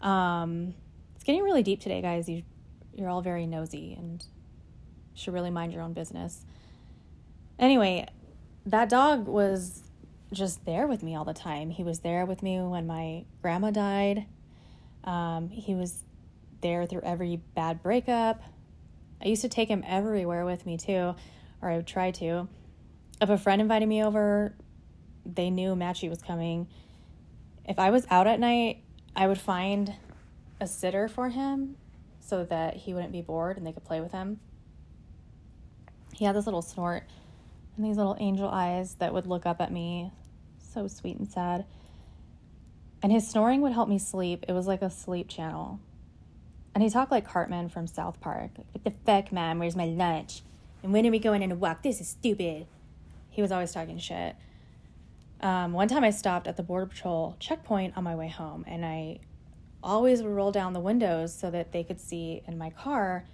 Um, 0.06 0.74
it's 1.14 1.24
getting 1.24 1.42
really 1.42 1.62
deep 1.62 1.80
today, 1.80 2.00
guys. 2.00 2.28
You 2.28 2.44
you're 2.94 3.08
all 3.08 3.22
very 3.22 3.46
nosy 3.46 3.94
and 3.98 4.24
should 5.20 5.34
really 5.34 5.50
mind 5.50 5.72
your 5.72 5.82
own 5.82 5.92
business. 5.92 6.44
Anyway, 7.58 8.06
that 8.66 8.88
dog 8.88 9.26
was 9.26 9.82
just 10.32 10.64
there 10.64 10.86
with 10.86 11.02
me 11.02 11.14
all 11.14 11.24
the 11.24 11.34
time. 11.34 11.70
He 11.70 11.82
was 11.82 12.00
there 12.00 12.24
with 12.24 12.42
me 12.42 12.60
when 12.60 12.86
my 12.86 13.24
grandma 13.42 13.70
died. 13.70 14.26
Um, 15.04 15.48
he 15.48 15.74
was 15.74 16.04
there 16.60 16.86
through 16.86 17.02
every 17.02 17.40
bad 17.54 17.82
breakup. 17.82 18.42
I 19.22 19.28
used 19.28 19.42
to 19.42 19.48
take 19.48 19.68
him 19.68 19.84
everywhere 19.86 20.44
with 20.44 20.64
me 20.64 20.76
too, 20.76 21.14
or 21.60 21.70
I 21.70 21.76
would 21.76 21.86
try 21.86 22.10
to. 22.12 22.48
If 23.20 23.28
a 23.28 23.36
friend 23.36 23.60
invited 23.60 23.86
me 23.86 24.02
over, 24.02 24.54
they 25.26 25.50
knew 25.50 25.74
Matchy 25.74 26.08
was 26.08 26.22
coming. 26.22 26.68
If 27.66 27.78
I 27.78 27.90
was 27.90 28.06
out 28.10 28.26
at 28.26 28.40
night, 28.40 28.82
I 29.14 29.26
would 29.26 29.38
find 29.38 29.94
a 30.60 30.66
sitter 30.66 31.08
for 31.08 31.28
him 31.28 31.76
so 32.20 32.44
that 32.44 32.76
he 32.76 32.94
wouldn't 32.94 33.12
be 33.12 33.22
bored 33.22 33.56
and 33.56 33.66
they 33.66 33.72
could 33.72 33.84
play 33.84 34.00
with 34.00 34.12
him. 34.12 34.40
He 36.20 36.26
had 36.26 36.36
this 36.36 36.44
little 36.44 36.60
snort 36.60 37.04
and 37.74 37.86
these 37.86 37.96
little 37.96 38.14
angel 38.20 38.46
eyes 38.46 38.96
that 38.96 39.14
would 39.14 39.26
look 39.26 39.46
up 39.46 39.58
at 39.58 39.72
me, 39.72 40.12
so 40.58 40.86
sweet 40.86 41.16
and 41.16 41.26
sad. 41.26 41.64
And 43.02 43.10
his 43.10 43.26
snoring 43.26 43.62
would 43.62 43.72
help 43.72 43.88
me 43.88 43.98
sleep. 43.98 44.44
It 44.46 44.52
was 44.52 44.66
like 44.66 44.82
a 44.82 44.90
sleep 44.90 45.30
channel. 45.30 45.80
And 46.74 46.84
he 46.84 46.90
talked 46.90 47.10
like 47.10 47.26
Cartman 47.26 47.70
from 47.70 47.86
South 47.86 48.20
Park. 48.20 48.50
What 48.72 48.84
the 48.84 48.92
fuck, 49.06 49.32
man? 49.32 49.58
Where's 49.58 49.74
my 49.74 49.86
lunch? 49.86 50.42
And 50.82 50.92
when 50.92 51.06
are 51.06 51.10
we 51.10 51.18
going 51.18 51.42
on 51.42 51.52
a 51.52 51.54
walk? 51.54 51.82
This 51.82 52.02
is 52.02 52.08
stupid. 52.08 52.66
He 53.30 53.40
was 53.40 53.50
always 53.50 53.72
talking 53.72 53.96
shit. 53.96 54.36
Um, 55.40 55.72
one 55.72 55.88
time 55.88 56.04
I 56.04 56.10
stopped 56.10 56.46
at 56.46 56.58
the 56.58 56.62
Border 56.62 56.84
Patrol 56.84 57.34
checkpoint 57.40 57.96
on 57.96 58.04
my 58.04 58.14
way 58.14 58.28
home, 58.28 58.66
and 58.68 58.84
I 58.84 59.20
always 59.82 60.22
would 60.22 60.32
roll 60.32 60.52
down 60.52 60.74
the 60.74 60.80
windows 60.80 61.32
so 61.32 61.50
that 61.50 61.72
they 61.72 61.82
could 61.82 61.98
see 61.98 62.42
in 62.46 62.58
my 62.58 62.68
car 62.68 63.24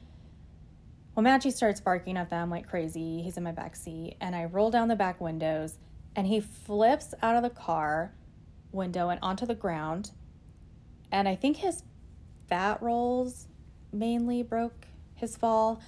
well, 1.16 1.24
Matchy 1.24 1.50
starts 1.50 1.80
barking 1.80 2.18
at 2.18 2.28
them 2.28 2.50
like 2.50 2.68
crazy. 2.68 3.22
He's 3.22 3.38
in 3.38 3.42
my 3.42 3.52
back 3.52 3.74
seat, 3.74 4.16
and 4.20 4.36
I 4.36 4.44
roll 4.44 4.70
down 4.70 4.88
the 4.88 4.96
back 4.96 5.18
windows, 5.18 5.78
and 6.14 6.26
he 6.26 6.40
flips 6.40 7.14
out 7.22 7.36
of 7.36 7.42
the 7.42 7.48
car 7.48 8.12
window 8.70 9.08
and 9.08 9.18
onto 9.22 9.46
the 9.46 9.54
ground. 9.54 10.10
And 11.10 11.26
I 11.26 11.34
think 11.34 11.56
his 11.56 11.84
fat 12.50 12.82
rolls 12.82 13.48
mainly 13.92 14.42
broke 14.42 14.88
his 15.14 15.38
fall. 15.38 15.80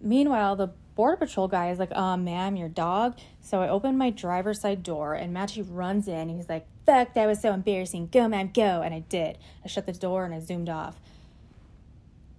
Meanwhile, 0.00 0.56
the 0.56 0.68
border 0.94 1.18
patrol 1.18 1.48
guy 1.48 1.68
is 1.68 1.78
like, 1.78 1.94
"Uh, 1.94 2.16
ma'am, 2.16 2.56
your 2.56 2.70
dog." 2.70 3.18
So 3.42 3.60
I 3.60 3.68
open 3.68 3.98
my 3.98 4.08
driver's 4.08 4.62
side 4.62 4.82
door, 4.82 5.12
and 5.12 5.36
Matchy 5.36 5.66
runs 5.68 6.08
in. 6.08 6.30
And 6.30 6.30
he's 6.30 6.48
like, 6.48 6.66
"Fuck, 6.86 7.12
that 7.12 7.26
was 7.26 7.42
so 7.42 7.52
embarrassing. 7.52 8.08
Go, 8.10 8.26
ma'am, 8.26 8.50
go!" 8.54 8.80
And 8.80 8.94
I 8.94 9.00
did. 9.00 9.36
I 9.62 9.68
shut 9.68 9.84
the 9.84 9.92
door 9.92 10.24
and 10.24 10.34
I 10.34 10.38
zoomed 10.38 10.70
off. 10.70 10.98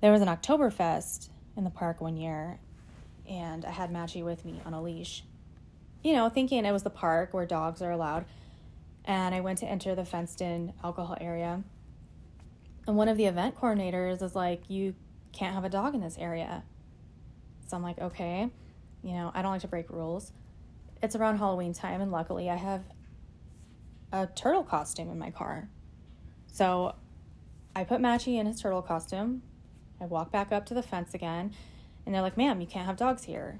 There 0.01 0.11
was 0.11 0.21
an 0.21 0.27
Oktoberfest 0.27 1.29
in 1.57 1.63
the 1.63 1.69
park 1.69 1.99
one 1.99 2.15
year, 2.15 2.59
and 3.27 3.65
I 3.65 3.71
had 3.71 3.91
Matchy 3.91 4.23
with 4.23 4.45
me 4.45 4.61
on 4.65 4.73
a 4.73 4.81
leash. 4.81 5.23
You 6.03 6.13
know, 6.13 6.29
thinking 6.29 6.63
it 6.63 6.71
was 6.71 6.83
the 6.83 6.89
park 6.89 7.33
where 7.33 7.45
dogs 7.45 7.81
are 7.81 7.91
allowed. 7.91 8.25
And 9.03 9.33
I 9.33 9.39
went 9.39 9.59
to 9.59 9.65
enter 9.65 9.95
the 9.95 10.05
fenced 10.05 10.41
in 10.41 10.73
alcohol 10.83 11.17
area. 11.19 11.63
And 12.85 12.95
one 12.95 13.07
of 13.07 13.17
the 13.17 13.25
event 13.25 13.55
coordinators 13.55 14.21
is 14.21 14.35
like, 14.35 14.61
You 14.69 14.95
can't 15.33 15.53
have 15.53 15.63
a 15.63 15.69
dog 15.69 15.95
in 15.95 16.01
this 16.01 16.17
area. 16.17 16.63
So 17.67 17.75
I'm 17.75 17.83
like, 17.83 17.99
Okay. 17.99 18.49
You 19.03 19.13
know, 19.13 19.31
I 19.33 19.41
don't 19.41 19.51
like 19.51 19.61
to 19.61 19.67
break 19.67 19.89
rules. 19.89 20.31
It's 21.01 21.15
around 21.15 21.37
Halloween 21.37 21.73
time, 21.73 22.01
and 22.01 22.11
luckily 22.11 22.49
I 22.49 22.55
have 22.55 22.83
a 24.11 24.27
turtle 24.27 24.63
costume 24.63 25.09
in 25.09 25.19
my 25.19 25.31
car. 25.31 25.69
So 26.51 26.95
I 27.75 27.83
put 27.83 28.01
Matchy 28.01 28.39
in 28.39 28.47
his 28.47 28.59
turtle 28.59 28.81
costume, 28.81 29.43
I 29.99 30.05
walk 30.05 30.31
back 30.31 30.51
up 30.51 30.65
to 30.67 30.73
the 30.73 30.83
fence 30.83 31.13
again, 31.13 31.53
and 32.05 32.13
they're 32.13 32.21
like, 32.21 32.37
ma'am, 32.37 32.61
you 32.61 32.67
can't 32.67 32.85
have 32.85 32.97
dogs 32.97 33.23
here. 33.23 33.59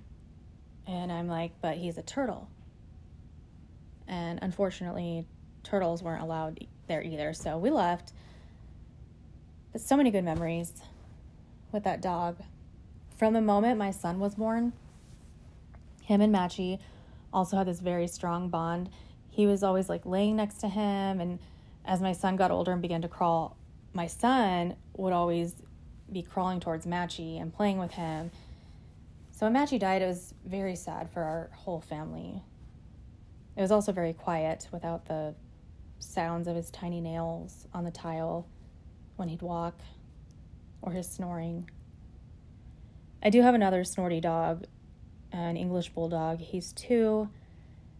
And 0.86 1.12
I'm 1.12 1.28
like, 1.28 1.52
but 1.62 1.78
he's 1.78 1.98
a 1.98 2.02
turtle. 2.02 2.50
And 4.08 4.40
unfortunately, 4.42 5.26
turtles 5.64 6.02
weren't 6.02 6.24
allowed 6.24 6.66
there 6.88 7.02
either. 7.02 7.34
So 7.34 7.58
we 7.58 7.70
left. 7.70 8.14
But 9.74 9.82
so 9.82 9.98
many 9.98 10.12
good 10.12 10.24
memories 10.24 10.82
with 11.72 11.84
that 11.84 12.02
dog. 12.02 12.38
From 13.18 13.34
the 13.34 13.42
moment 13.42 13.78
my 13.78 13.92
son 13.92 14.20
was 14.20 14.36
born, 14.36 14.74
him 16.04 16.22
and 16.22 16.34
Matchy 16.34 16.80
also 17.34 17.58
had 17.58 17.68
this 17.68 17.82
very 17.82 18.08
strong 18.08 18.48
bond. 18.50 18.90
He 19.30 19.46
was 19.46 19.64
always 19.64 19.90
like 19.90 20.06
laying 20.06 20.38
next 20.38 20.60
to 20.60 20.70
him. 20.70 21.20
And 21.20 21.40
as 21.84 22.00
my 22.00 22.14
son 22.14 22.38
got 22.38 22.52
older 22.52 22.72
and 22.72 22.82
began 22.82 23.02
to 23.02 23.08
crawl, 23.10 23.58
my 23.94 24.08
son 24.08 24.76
would 24.96 25.14
always 25.14 25.56
be 26.12 26.22
crawling 26.22 26.60
towards 26.60 26.86
Matchy 26.86 27.42
and 27.42 27.54
playing 27.54 27.80
with 27.80 27.92
him. 27.92 28.32
So 29.32 29.46
when 29.46 29.54
Matchy 29.54 29.80
died, 29.80 30.02
it 30.02 30.08
was 30.08 30.34
very 30.46 30.76
sad 30.76 31.10
for 31.12 31.22
our 31.22 31.50
whole 31.54 31.82
family. 31.82 32.42
It 33.56 33.62
was 33.62 33.72
also 33.72 33.92
very 33.92 34.14
quiet 34.14 34.68
without 34.72 35.06
the 35.06 35.36
sounds 36.00 36.48
of 36.48 36.56
his 36.56 36.72
tiny 36.72 37.02
nails 37.02 37.68
on 37.74 37.84
the 37.84 37.92
tile 37.92 38.48
when 39.16 39.30
he'd 39.30 39.42
walk 39.42 39.80
or 40.82 40.92
his 40.92 41.08
snoring. 41.10 41.70
I 43.22 43.30
do 43.30 43.42
have 43.42 43.56
another 43.56 43.84
snorty 43.84 44.22
dog, 44.22 44.66
an 45.32 45.58
English 45.58 45.90
bulldog. 45.90 46.40
He's 46.40 46.72
two, 46.72 47.30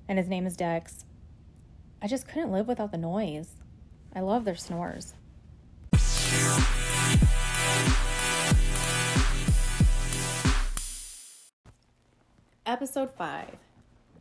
and 0.08 0.18
his 0.18 0.28
name 0.28 0.46
is 0.46 0.56
Dex. 0.56 1.06
I 2.02 2.08
just 2.08 2.28
couldn't 2.28 2.52
live 2.52 2.68
without 2.68 2.92
the 2.92 2.98
noise. 2.98 3.56
I 4.16 4.20
love 4.20 4.46
their 4.46 4.56
snores. 4.56 5.16
Episode 12.68 13.10
5 13.10 13.56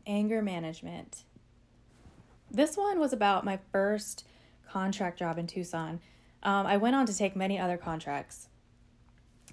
Anger 0.07 0.41
Management. 0.41 1.25
This 2.49 2.77
one 2.77 3.01
was 3.01 3.13
about 3.13 3.45
my 3.45 3.59
first 3.73 4.25
contract 4.71 5.19
job 5.19 5.37
in 5.37 5.49
Tucson. 5.49 5.99
Um, 6.45 6.65
I 6.65 6.77
went 6.77 6.95
on 6.95 7.07
to 7.07 7.17
take 7.17 7.35
many 7.35 7.59
other 7.59 7.77
contracts, 7.77 8.47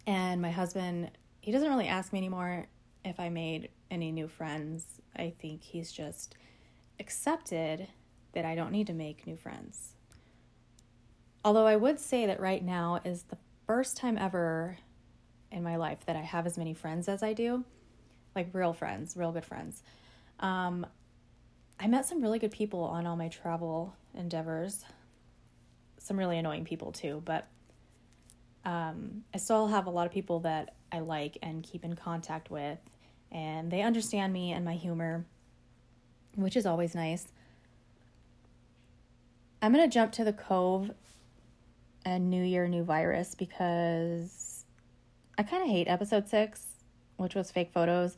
and 0.06 0.44
my 0.44 0.52
husband, 0.52 1.10
he 1.42 1.52
doesn't 1.52 1.68
really 1.68 1.88
ask 1.88 2.14
me 2.14 2.20
anymore 2.20 2.68
if 3.04 3.20
I 3.20 3.30
made 3.30 3.70
any 3.90 4.12
new 4.12 4.28
friends. 4.28 4.86
I 5.16 5.34
think 5.40 5.64
he's 5.64 5.92
just 5.92 6.36
accepted 7.00 7.88
that 8.34 8.46
I 8.46 8.54
don't 8.54 8.72
need 8.72 8.86
to 8.86 8.94
make 8.94 9.26
new 9.26 9.36
friends. 9.36 9.96
Although 11.44 11.66
I 11.66 11.78
would 11.78 12.00
say 12.00 12.28
that 12.28 12.40
right 12.40 12.64
now 12.64 13.02
is 13.04 13.24
the 13.24 13.40
first 13.66 13.98
time 13.98 14.20
ever 14.20 14.78
in 15.52 15.64
my 15.64 15.78
life 15.78 16.06
that 16.06 16.16
I 16.16 16.22
have 16.22 16.46
as 16.46 16.60
many 16.60 16.76
friends 16.76 17.10
as 17.10 17.24
I 17.24 17.34
do 17.34 17.66
like 18.36 18.50
real 18.54 18.74
friends, 18.74 19.16
real 19.16 19.32
good 19.32 19.46
friends. 19.46 19.84
Um, 20.40 20.86
I 21.80 21.88
met 21.88 22.06
some 22.06 22.22
really 22.22 22.40
good 22.40 22.52
people 22.52 22.84
on 22.84 23.06
all 23.06 23.16
my 23.16 23.28
travel 23.28 23.96
endeavors. 24.14 24.86
Some 25.98 26.18
really 26.18 26.38
annoying 26.38 26.66
people 26.66 26.92
too, 26.92 27.22
but 27.26 27.48
um, 28.66 29.24
I 29.34 29.38
still 29.38 29.68
have 29.68 29.88
a 29.88 29.90
lot 29.90 30.06
of 30.06 30.14
people 30.14 30.40
that 30.42 30.76
I 30.92 31.00
like 31.00 31.38
and 31.42 31.64
keep 31.64 31.84
in 31.84 31.96
contact 31.96 32.50
with, 32.50 32.80
and 33.32 33.72
they 33.72 33.82
understand 33.82 34.32
me 34.32 34.52
and 34.52 34.64
my 34.64 34.76
humor, 34.76 35.26
which 36.36 36.56
is 36.56 36.66
always 36.66 36.96
nice. 36.96 37.28
I'm 39.62 39.72
gonna 39.72 39.88
jump 39.88 40.12
to 40.14 40.24
the 40.24 40.34
Cove 40.34 40.92
and 42.06 42.30
New 42.30 42.44
Year, 42.44 42.68
New 42.68 42.84
Virus 42.84 43.34
because 43.34 44.66
I 45.38 45.44
kind 45.44 45.64
of 45.64 45.70
hate 45.70 45.88
episode 45.88 46.28
six 46.28 46.73
which 47.18 47.36
was 47.36 47.52
fake 47.52 47.72
photos. 47.74 48.18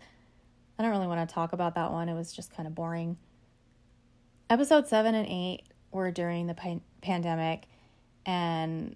I 0.78 0.84
don't 0.84 0.92
really 0.92 1.08
want 1.08 1.28
to 1.28 1.34
talk 1.34 1.54
about 1.54 1.76
that 1.76 1.92
one. 1.92 2.10
It 2.10 2.16
was 2.16 2.34
just 2.34 2.54
kind 2.54 2.68
of 2.68 2.76
boring. 2.76 3.18
episode 4.50 4.88
seven 4.88 5.16
and 5.16 5.28
eight 5.28 5.64
were 5.92 6.12
during 6.12 6.48
the 6.48 6.54
pa- 6.54 6.80
pandemic, 7.02 7.64
and 8.26 8.96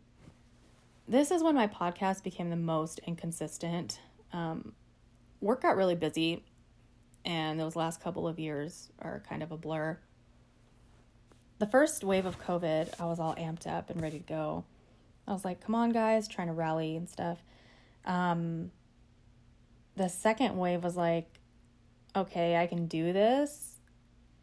this 1.07 1.31
is 1.31 1.41
when 1.41 1.55
my 1.55 1.67
podcast 1.67 2.23
became 2.23 2.49
the 2.49 2.55
most 2.55 2.99
inconsistent. 3.07 3.99
Um, 4.33 4.73
work 5.41 5.61
got 5.61 5.75
really 5.75 5.95
busy, 5.95 6.43
and 7.25 7.59
those 7.59 7.75
last 7.75 8.01
couple 8.01 8.27
of 8.27 8.39
years 8.39 8.89
are 8.99 9.23
kind 9.27 9.41
of 9.41 9.51
a 9.51 9.57
blur. 9.57 9.97
The 11.59 11.67
first 11.67 12.03
wave 12.03 12.25
of 12.25 12.39
COVID, 12.39 12.99
I 12.99 13.05
was 13.05 13.19
all 13.19 13.35
amped 13.35 13.67
up 13.67 13.89
and 13.89 14.01
ready 14.01 14.19
to 14.19 14.25
go. 14.25 14.63
I 15.27 15.33
was 15.33 15.43
like, 15.43 15.61
come 15.61 15.75
on, 15.75 15.91
guys, 15.91 16.27
trying 16.27 16.47
to 16.47 16.53
rally 16.53 16.95
and 16.95 17.07
stuff. 17.09 17.39
Um, 18.05 18.71
the 19.99 20.07
second 20.07 20.57
wave 20.57 20.81
was 20.81 20.95
like, 20.95 21.27
okay, 22.15 22.55
I 22.55 22.67
can 22.67 22.87
do 22.87 23.11
this 23.11 23.79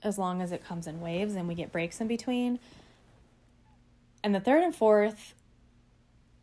as 0.03 0.19
long 0.19 0.43
as 0.43 0.53
it 0.53 0.63
comes 0.63 0.87
in 0.87 1.01
waves 1.01 1.35
and 1.35 1.49
we 1.49 1.55
get 1.55 1.73
breaks 1.73 1.99
in 1.99 2.07
between. 2.07 2.61
And 4.23 4.35
the 4.35 4.41
third 4.41 4.63
and 4.63 4.77
fourth, 4.77 5.33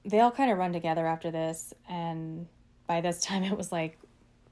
they 0.03 0.19
all 0.19 0.31
kind 0.31 0.51
of 0.51 0.57
run 0.57 0.73
together 0.73 1.05
after 1.05 1.29
this. 1.29 1.75
And 1.87 2.47
by 2.87 3.01
this 3.01 3.21
time, 3.23 3.43
it 3.43 3.55
was 3.55 3.71
like, 3.71 3.99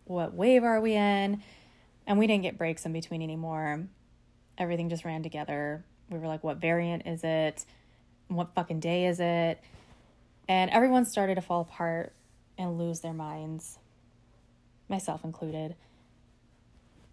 what 0.05 0.35
wave 0.35 0.63
are 0.63 0.79
we 0.79 0.93
in? 0.93 1.41
And 2.05 2.19
we 2.19 2.27
didn't 2.27 2.43
get 2.43 2.59
breaks 2.59 2.85
in 2.85 2.93
between 2.93 3.23
anymore. 3.23 3.87
Everything 4.59 4.89
just 4.89 5.05
ran 5.05 5.23
together. 5.23 5.83
We 6.11 6.19
were 6.19 6.27
like, 6.27 6.43
what 6.43 6.57
variant 6.57 7.07
is 7.07 7.23
it? 7.23 7.65
What 8.27 8.53
fucking 8.53 8.79
day 8.79 9.07
is 9.07 9.19
it? 9.19 9.59
And 10.47 10.69
everyone 10.69 11.05
started 11.05 11.33
to 11.35 11.41
fall 11.41 11.61
apart 11.61 12.13
and 12.59 12.77
lose 12.77 12.99
their 12.99 13.13
minds, 13.13 13.79
myself 14.91 15.24
included. 15.24 15.75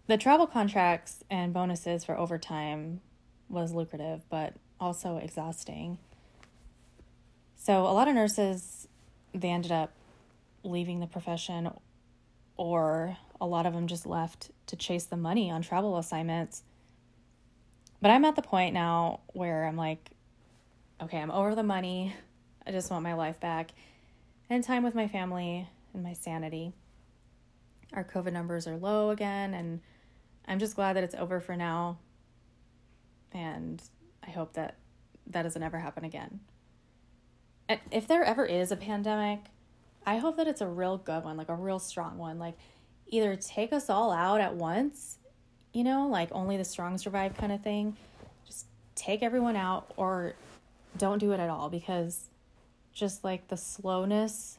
The 0.06 0.18
travel 0.18 0.46
contracts 0.46 1.24
and 1.30 1.52
bonuses 1.52 2.04
for 2.04 2.18
overtime 2.18 3.00
was 3.48 3.72
lucrative, 3.72 4.22
but 4.28 4.54
also 4.80 5.16
exhausting. 5.16 5.98
So, 7.56 7.82
a 7.82 7.92
lot 7.92 8.08
of 8.08 8.14
nurses, 8.14 8.88
they 9.34 9.48
ended 9.48 9.72
up 9.72 9.92
leaving 10.62 11.00
the 11.00 11.06
profession, 11.06 11.70
or 12.56 13.16
a 13.40 13.46
lot 13.46 13.66
of 13.66 13.74
them 13.74 13.86
just 13.86 14.06
left 14.06 14.50
to 14.66 14.76
chase 14.76 15.04
the 15.04 15.16
money 15.16 15.50
on 15.50 15.62
travel 15.62 15.96
assignments. 15.96 16.62
But 18.00 18.10
I'm 18.10 18.24
at 18.24 18.36
the 18.36 18.42
point 18.42 18.74
now 18.74 19.20
where 19.28 19.64
I'm 19.66 19.76
like, 19.76 20.10
okay, 21.02 21.18
I'm 21.18 21.30
over 21.30 21.54
the 21.54 21.62
money. 21.62 22.14
I 22.66 22.70
just 22.70 22.90
want 22.90 23.02
my 23.02 23.14
life 23.14 23.40
back 23.40 23.72
and 24.50 24.62
time 24.62 24.82
with 24.82 24.94
my 24.94 25.08
family 25.08 25.68
and 25.94 26.02
my 26.02 26.12
sanity. 26.12 26.72
Our 27.92 28.04
COVID 28.04 28.32
numbers 28.32 28.66
are 28.66 28.76
low 28.76 29.10
again, 29.10 29.54
and 29.54 29.80
I'm 30.46 30.58
just 30.58 30.74
glad 30.74 30.96
that 30.96 31.04
it's 31.04 31.14
over 31.14 31.40
for 31.40 31.56
now. 31.56 31.98
And 33.32 33.82
I 34.26 34.30
hope 34.30 34.54
that 34.54 34.76
that 35.28 35.42
doesn't 35.42 35.62
ever 35.62 35.78
happen 35.78 36.04
again. 36.04 36.40
And 37.68 37.80
if 37.90 38.06
there 38.08 38.24
ever 38.24 38.46
is 38.46 38.72
a 38.72 38.76
pandemic, 38.76 39.40
I 40.06 40.16
hope 40.16 40.36
that 40.38 40.48
it's 40.48 40.62
a 40.62 40.66
real 40.66 40.96
good 40.96 41.24
one, 41.24 41.36
like 41.36 41.50
a 41.50 41.54
real 41.54 41.78
strong 41.78 42.16
one. 42.16 42.38
Like 42.38 42.56
either 43.08 43.36
take 43.36 43.72
us 43.72 43.90
all 43.90 44.10
out 44.10 44.40
at 44.40 44.54
once, 44.54 45.18
you 45.72 45.84
know, 45.84 46.08
like 46.08 46.28
only 46.32 46.56
the 46.56 46.64
strong 46.64 46.96
survive 46.96 47.36
kind 47.36 47.52
of 47.52 47.62
thing. 47.62 47.96
Just 48.46 48.66
take 48.94 49.22
everyone 49.22 49.56
out 49.56 49.92
or 49.96 50.34
don't 50.96 51.18
do 51.18 51.32
it 51.32 51.40
at 51.40 51.50
all 51.50 51.68
because 51.68 52.30
just 52.92 53.22
like 53.22 53.48
the 53.48 53.56
slowness 53.56 54.58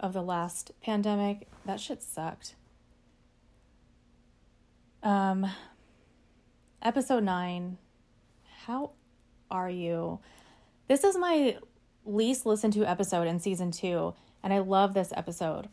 of 0.00 0.12
the 0.12 0.22
last 0.22 0.72
pandemic, 0.82 1.48
that 1.66 1.80
shit 1.80 2.02
sucked. 2.02 2.54
Um, 5.02 5.46
episode 6.82 7.22
nine. 7.22 7.78
How 8.66 8.92
are 9.50 9.70
you? 9.70 10.18
This 10.88 11.04
is 11.04 11.16
my 11.16 11.56
least 12.04 12.46
listened 12.46 12.72
to 12.72 12.84
episode 12.84 13.28
in 13.28 13.38
season 13.38 13.70
two, 13.70 14.14
and 14.42 14.52
I 14.52 14.58
love 14.58 14.94
this 14.94 15.12
episode. 15.14 15.68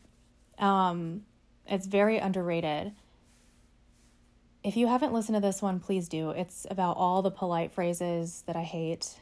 Um, 0.58 1.22
it's 1.66 1.86
very 1.86 2.18
underrated. 2.18 2.92
If 4.62 4.76
you 4.76 4.86
haven't 4.86 5.12
listened 5.12 5.36
to 5.36 5.40
this 5.40 5.62
one, 5.62 5.80
please 5.80 6.08
do. 6.08 6.30
It's 6.30 6.66
about 6.70 6.96
all 6.96 7.22
the 7.22 7.30
polite 7.30 7.72
phrases 7.72 8.44
that 8.46 8.56
I 8.56 8.62
hate. 8.62 9.20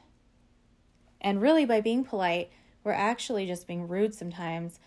And 1.20 1.40
really, 1.40 1.64
by 1.64 1.80
being 1.80 2.04
polite, 2.04 2.50
we're 2.82 2.92
actually 2.92 3.46
just 3.46 3.66
being 3.66 3.88
rude 3.88 4.14
sometimes. 4.14 4.78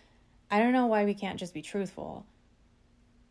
I 0.50 0.60
don't 0.60 0.72
know 0.72 0.86
why 0.86 1.04
we 1.04 1.14
can't 1.14 1.38
just 1.38 1.54
be 1.54 1.62
truthful. 1.62 2.24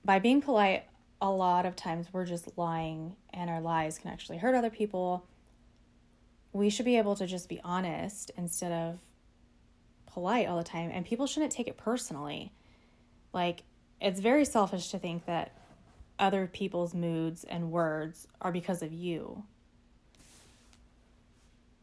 By 0.03 0.19
being 0.19 0.41
polite, 0.41 0.85
a 1.21 1.29
lot 1.29 1.65
of 1.65 1.75
times 1.75 2.07
we're 2.11 2.25
just 2.25 2.57
lying 2.57 3.15
and 3.33 3.49
our 3.49 3.61
lies 3.61 3.97
can 3.97 4.11
actually 4.11 4.37
hurt 4.37 4.55
other 4.55 4.69
people. 4.69 5.25
We 6.53 6.69
should 6.69 6.85
be 6.85 6.97
able 6.97 7.15
to 7.15 7.25
just 7.25 7.49
be 7.49 7.59
honest 7.63 8.31
instead 8.37 8.71
of 8.71 8.99
polite 10.05 10.47
all 10.47 10.57
the 10.57 10.63
time. 10.63 10.91
And 10.93 11.05
people 11.05 11.27
shouldn't 11.27 11.51
take 11.51 11.67
it 11.67 11.77
personally. 11.77 12.51
Like, 13.33 13.63
it's 13.99 14.19
very 14.19 14.45
selfish 14.45 14.89
to 14.89 14.99
think 14.99 15.25
that 15.25 15.57
other 16.19 16.47
people's 16.47 16.93
moods 16.93 17.43
and 17.43 17.71
words 17.71 18.27
are 18.41 18.51
because 18.51 18.81
of 18.81 18.93
you. 18.93 19.43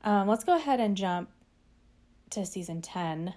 Um, 0.03 0.29
let's 0.29 0.44
go 0.44 0.57
ahead 0.57 0.81
and 0.81 0.97
jump 0.97 1.31
to 2.31 2.44
season 2.44 2.83
10 2.83 3.35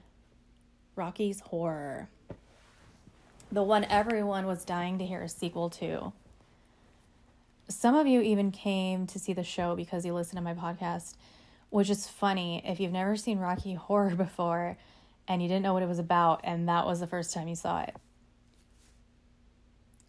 Rocky's 0.96 1.40
Horror 1.40 2.10
the 3.52 3.64
one 3.64 3.86
everyone 3.86 4.46
was 4.46 4.66
dying 4.66 5.00
to 5.00 5.06
hear 5.06 5.22
a 5.22 5.30
sequel 5.30 5.70
to. 5.70 6.12
Some 7.70 7.96
of 7.96 8.08
you 8.08 8.22
even 8.22 8.52
came 8.52 9.08
to 9.08 9.20
see 9.20 9.34
the 9.34 9.44
show 9.44 9.76
because 9.76 10.06
you 10.06 10.14
listened 10.14 10.38
to 10.38 10.44
my 10.44 10.54
podcast, 10.54 11.16
which 11.70 11.90
is 11.90 12.08
funny 12.08 12.62
if 12.66 12.80
you've 12.80 12.92
never 12.92 13.16
seen 13.16 13.40
Rocky 13.40 13.74
Horror 13.76 14.16
before 14.16 14.78
and 15.28 15.42
you 15.42 15.48
didn't 15.48 15.64
know 15.64 15.74
what 15.74 15.84
it 15.84 15.90
was 15.90 16.00
about, 16.00 16.42
and 16.44 16.70
that 16.70 16.86
was 16.86 17.00
the 17.00 17.08
first 17.08 17.34
time 17.34 17.48
you 17.48 17.56
saw 17.56 17.82
it. 17.82 17.96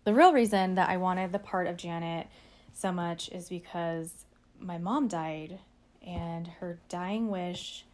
The 0.05 0.15
real 0.15 0.33
reason 0.33 0.77
that 0.77 0.89
I 0.89 0.97
wanted 0.97 1.33
the 1.33 1.39
part 1.39 1.67
of 1.67 1.77
Janet 1.77 2.29
so 2.73 2.93
much 2.93 3.29
is 3.31 3.49
because 3.49 4.13
my 4.61 4.79
mom 4.79 5.09
died, 5.09 5.59
and 6.07 6.47
her 6.47 6.79
dying 6.89 7.31
wish 7.31 7.85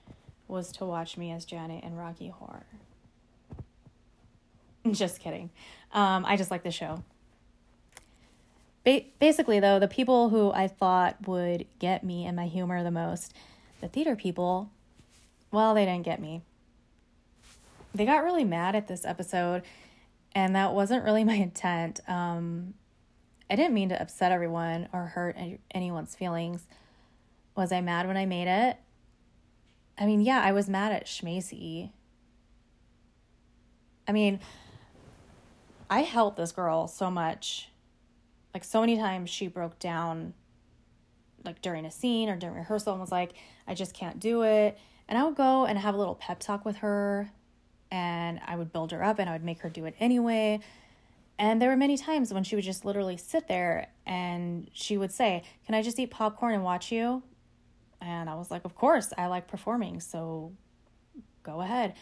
was 0.46 0.70
to 0.72 0.84
watch 0.84 1.16
me 1.16 1.32
as 1.32 1.46
Janet 1.46 1.82
in 1.82 1.96
Rocky 1.96 2.28
Horror. 2.28 2.66
just 4.92 5.20
kidding. 5.20 5.50
Um, 5.92 6.24
I 6.26 6.36
just 6.36 6.50
like 6.50 6.62
the 6.62 6.70
show. 6.70 7.02
Ba- 8.84 9.04
basically, 9.18 9.60
though, 9.60 9.78
the 9.78 9.88
people 9.88 10.28
who 10.28 10.52
I 10.52 10.68
thought 10.68 11.26
would 11.26 11.66
get 11.78 12.04
me 12.04 12.26
and 12.26 12.36
my 12.36 12.46
humor 12.46 12.82
the 12.82 12.90
most, 12.90 13.34
the 13.80 13.88
theater 13.88 14.14
people, 14.14 14.70
well, 15.50 15.74
they 15.74 15.84
didn't 15.84 16.04
get 16.04 16.20
me. 16.20 16.42
They 17.94 18.04
got 18.04 18.24
really 18.24 18.44
mad 18.44 18.74
at 18.74 18.88
this 18.88 19.04
episode, 19.04 19.62
and 20.34 20.54
that 20.54 20.74
wasn't 20.74 21.04
really 21.04 21.24
my 21.24 21.34
intent. 21.34 22.00
Um, 22.08 22.74
I 23.48 23.56
didn't 23.56 23.74
mean 23.74 23.88
to 23.90 24.00
upset 24.00 24.32
everyone 24.32 24.88
or 24.92 25.06
hurt 25.06 25.36
anyone's 25.70 26.14
feelings. 26.14 26.66
Was 27.56 27.72
I 27.72 27.80
mad 27.80 28.06
when 28.06 28.16
I 28.16 28.26
made 28.26 28.48
it? 28.48 28.76
I 29.96 30.06
mean, 30.06 30.20
yeah, 30.20 30.42
I 30.42 30.52
was 30.52 30.68
mad 30.68 30.92
at 30.92 31.06
Schmacy. 31.06 31.90
I 34.08 34.12
mean, 34.12 34.40
I 35.88 36.00
helped 36.00 36.36
this 36.36 36.52
girl 36.52 36.88
so 36.88 37.10
much. 37.10 37.70
Like 38.52 38.64
so 38.64 38.80
many 38.80 38.96
times 38.96 39.30
she 39.30 39.48
broke 39.48 39.78
down 39.78 40.34
like 41.44 41.60
during 41.60 41.84
a 41.84 41.90
scene 41.90 42.28
or 42.28 42.36
during 42.36 42.56
rehearsal 42.56 42.92
and 42.92 43.00
was 43.00 43.12
like, 43.12 43.32
I 43.66 43.74
just 43.74 43.94
can't 43.94 44.18
do 44.18 44.42
it. 44.42 44.78
And 45.08 45.18
I 45.18 45.24
would 45.24 45.34
go 45.34 45.66
and 45.66 45.78
have 45.78 45.94
a 45.94 45.98
little 45.98 46.14
pep 46.14 46.40
talk 46.40 46.64
with 46.64 46.76
her 46.78 47.30
and 47.90 48.40
I 48.46 48.56
would 48.56 48.72
build 48.72 48.92
her 48.92 49.04
up 49.04 49.18
and 49.18 49.28
I 49.28 49.32
would 49.34 49.44
make 49.44 49.60
her 49.60 49.68
do 49.68 49.84
it 49.84 49.94
anyway. 50.00 50.60
And 51.38 51.60
there 51.60 51.68
were 51.68 51.76
many 51.76 51.96
times 51.96 52.32
when 52.32 52.44
she 52.44 52.54
would 52.54 52.64
just 52.64 52.84
literally 52.84 53.16
sit 53.16 53.48
there 53.48 53.88
and 54.06 54.68
she 54.72 54.96
would 54.96 55.12
say, 55.12 55.42
Can 55.66 55.74
I 55.74 55.82
just 55.82 55.98
eat 55.98 56.10
popcorn 56.10 56.54
and 56.54 56.64
watch 56.64 56.92
you? 56.92 57.22
And 58.00 58.30
I 58.30 58.34
was 58.34 58.50
like, 58.50 58.64
Of 58.64 58.74
course, 58.74 59.12
I 59.18 59.26
like 59.26 59.48
performing, 59.48 60.00
so 60.00 60.52
go 61.42 61.60
ahead. 61.60 61.94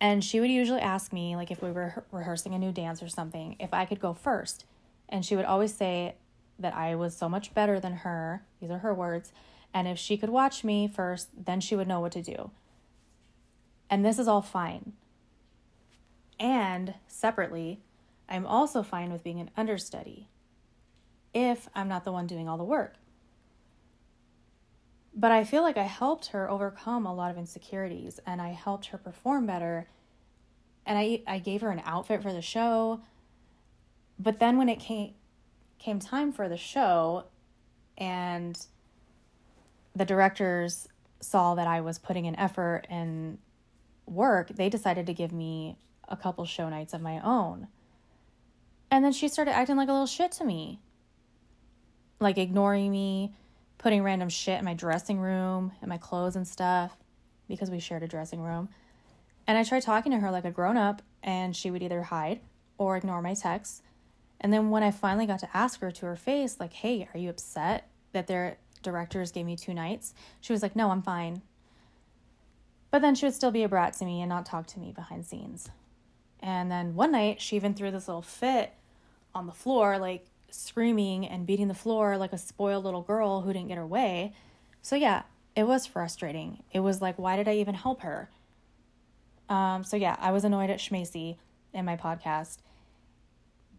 And 0.00 0.22
she 0.22 0.40
would 0.40 0.50
usually 0.50 0.80
ask 0.80 1.12
me, 1.12 1.34
like, 1.34 1.50
if 1.50 1.60
we 1.60 1.72
were 1.72 2.04
rehearsing 2.12 2.54
a 2.54 2.58
new 2.58 2.72
dance 2.72 3.02
or 3.02 3.08
something, 3.08 3.56
if 3.58 3.74
I 3.74 3.84
could 3.84 4.00
go 4.00 4.14
first. 4.14 4.64
And 5.08 5.24
she 5.24 5.34
would 5.34 5.44
always 5.44 5.74
say 5.74 6.14
that 6.58 6.74
I 6.74 6.94
was 6.94 7.16
so 7.16 7.28
much 7.28 7.54
better 7.54 7.80
than 7.80 7.94
her. 7.94 8.42
These 8.60 8.70
are 8.70 8.78
her 8.78 8.94
words. 8.94 9.32
And 9.74 9.88
if 9.88 9.98
she 9.98 10.16
could 10.16 10.30
watch 10.30 10.64
me 10.64 10.88
first, 10.88 11.28
then 11.44 11.60
she 11.60 11.74
would 11.74 11.88
know 11.88 12.00
what 12.00 12.12
to 12.12 12.22
do. 12.22 12.50
And 13.90 14.04
this 14.04 14.18
is 14.18 14.28
all 14.28 14.42
fine. 14.42 14.92
And 16.38 16.94
separately, 17.08 17.80
I'm 18.28 18.46
also 18.46 18.82
fine 18.82 19.10
with 19.10 19.24
being 19.24 19.40
an 19.40 19.50
understudy 19.56 20.28
if 21.34 21.68
I'm 21.74 21.88
not 21.88 22.04
the 22.04 22.12
one 22.12 22.26
doing 22.26 22.48
all 22.48 22.58
the 22.58 22.64
work. 22.64 22.94
But 25.18 25.32
I 25.32 25.42
feel 25.42 25.62
like 25.62 25.76
I 25.76 25.82
helped 25.82 26.26
her 26.28 26.48
overcome 26.48 27.04
a 27.04 27.12
lot 27.12 27.32
of 27.32 27.38
insecurities 27.38 28.20
and 28.24 28.40
I 28.40 28.50
helped 28.50 28.86
her 28.86 28.98
perform 28.98 29.46
better. 29.46 29.88
And 30.86 30.96
I 30.96 31.22
I 31.26 31.40
gave 31.40 31.60
her 31.62 31.70
an 31.70 31.82
outfit 31.84 32.22
for 32.22 32.32
the 32.32 32.40
show. 32.40 33.00
But 34.16 34.38
then 34.38 34.58
when 34.58 34.68
it 34.68 34.78
came 34.78 35.14
came 35.80 35.98
time 35.98 36.32
for 36.32 36.48
the 36.48 36.56
show, 36.56 37.24
and 37.96 38.64
the 39.94 40.04
directors 40.04 40.86
saw 41.20 41.56
that 41.56 41.66
I 41.66 41.80
was 41.80 41.98
putting 41.98 42.24
in 42.26 42.36
effort 42.36 42.86
and 42.88 43.38
work, 44.06 44.50
they 44.50 44.68
decided 44.68 45.06
to 45.06 45.14
give 45.14 45.32
me 45.32 45.78
a 46.08 46.16
couple 46.16 46.44
show 46.44 46.68
nights 46.68 46.94
of 46.94 47.00
my 47.00 47.18
own. 47.20 47.66
And 48.88 49.04
then 49.04 49.12
she 49.12 49.26
started 49.26 49.56
acting 49.56 49.76
like 49.76 49.88
a 49.88 49.92
little 49.92 50.06
shit 50.06 50.30
to 50.32 50.44
me. 50.44 50.80
Like 52.20 52.38
ignoring 52.38 52.92
me, 52.92 53.34
putting 53.78 54.02
random 54.02 54.28
shit 54.28 54.58
in 54.58 54.64
my 54.64 54.74
dressing 54.74 55.18
room 55.18 55.72
and 55.80 55.88
my 55.88 55.98
clothes 55.98 56.36
and 56.36 56.46
stuff 56.46 56.96
because 57.48 57.70
we 57.70 57.80
shared 57.80 58.02
a 58.02 58.08
dressing 58.08 58.42
room. 58.42 58.68
And 59.46 59.56
I 59.56 59.64
tried 59.64 59.82
talking 59.82 60.12
to 60.12 60.18
her 60.18 60.30
like 60.30 60.44
a 60.44 60.50
grown 60.50 60.76
up, 60.76 61.00
and 61.22 61.56
she 61.56 61.70
would 61.70 61.82
either 61.82 62.02
hide 62.02 62.40
or 62.76 62.96
ignore 62.96 63.22
my 63.22 63.34
texts. 63.34 63.82
And 64.40 64.52
then 64.52 64.70
when 64.70 64.82
I 64.82 64.90
finally 64.90 65.26
got 65.26 65.40
to 65.40 65.56
ask 65.56 65.80
her 65.80 65.90
to 65.90 66.06
her 66.06 66.16
face, 66.16 66.60
like, 66.60 66.72
hey, 66.72 67.08
are 67.14 67.18
you 67.18 67.30
upset 67.30 67.88
that 68.12 68.26
their 68.26 68.58
directors 68.82 69.32
gave 69.32 69.46
me 69.46 69.56
two 69.56 69.74
nights? 69.74 70.12
She 70.40 70.52
was 70.52 70.62
like, 70.62 70.76
no, 70.76 70.90
I'm 70.90 71.02
fine. 71.02 71.42
But 72.90 73.02
then 73.02 73.14
she 73.14 73.26
would 73.26 73.34
still 73.34 73.50
be 73.50 73.62
a 73.62 73.68
brat 73.68 73.94
to 73.94 74.04
me 74.04 74.20
and 74.20 74.28
not 74.28 74.46
talk 74.46 74.66
to 74.68 74.78
me 74.78 74.92
behind 74.92 75.26
scenes. 75.26 75.70
And 76.40 76.70
then 76.70 76.94
one 76.94 77.12
night, 77.12 77.40
she 77.40 77.56
even 77.56 77.74
threw 77.74 77.90
this 77.90 78.06
little 78.06 78.22
fit 78.22 78.72
on 79.34 79.46
the 79.46 79.52
floor, 79.52 79.98
like 79.98 80.26
screaming 80.50 81.26
and 81.26 81.46
beating 81.46 81.68
the 81.68 81.74
floor 81.74 82.16
like 82.16 82.32
a 82.32 82.38
spoiled 82.38 82.84
little 82.84 83.02
girl 83.02 83.42
who 83.42 83.52
didn't 83.52 83.68
get 83.68 83.76
her 83.76 83.86
way. 83.86 84.32
So, 84.82 84.96
yeah, 84.96 85.22
it 85.54 85.64
was 85.64 85.86
frustrating. 85.86 86.62
It 86.72 86.80
was 86.80 87.02
like, 87.02 87.18
why 87.18 87.36
did 87.36 87.48
I 87.48 87.54
even 87.56 87.74
help 87.74 88.02
her? 88.02 88.30
Um, 89.48 89.84
so, 89.84 89.96
yeah, 89.96 90.16
I 90.18 90.30
was 90.30 90.44
annoyed 90.44 90.70
at 90.70 90.78
Schmacy 90.78 91.36
in 91.72 91.84
my 91.84 91.96
podcast. 91.96 92.58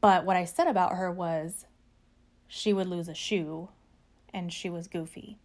But 0.02 0.26
what 0.26 0.36
I 0.36 0.46
said 0.46 0.68
about 0.68 0.96
her 0.96 1.12
was 1.12 1.66
she 2.48 2.74
would 2.74 2.88
lose 2.88 3.08
a 3.08 3.14
shoe 3.14 3.70
and 4.34 4.52
she 4.52 4.70
was 4.70 4.88
goofy. 4.88 5.38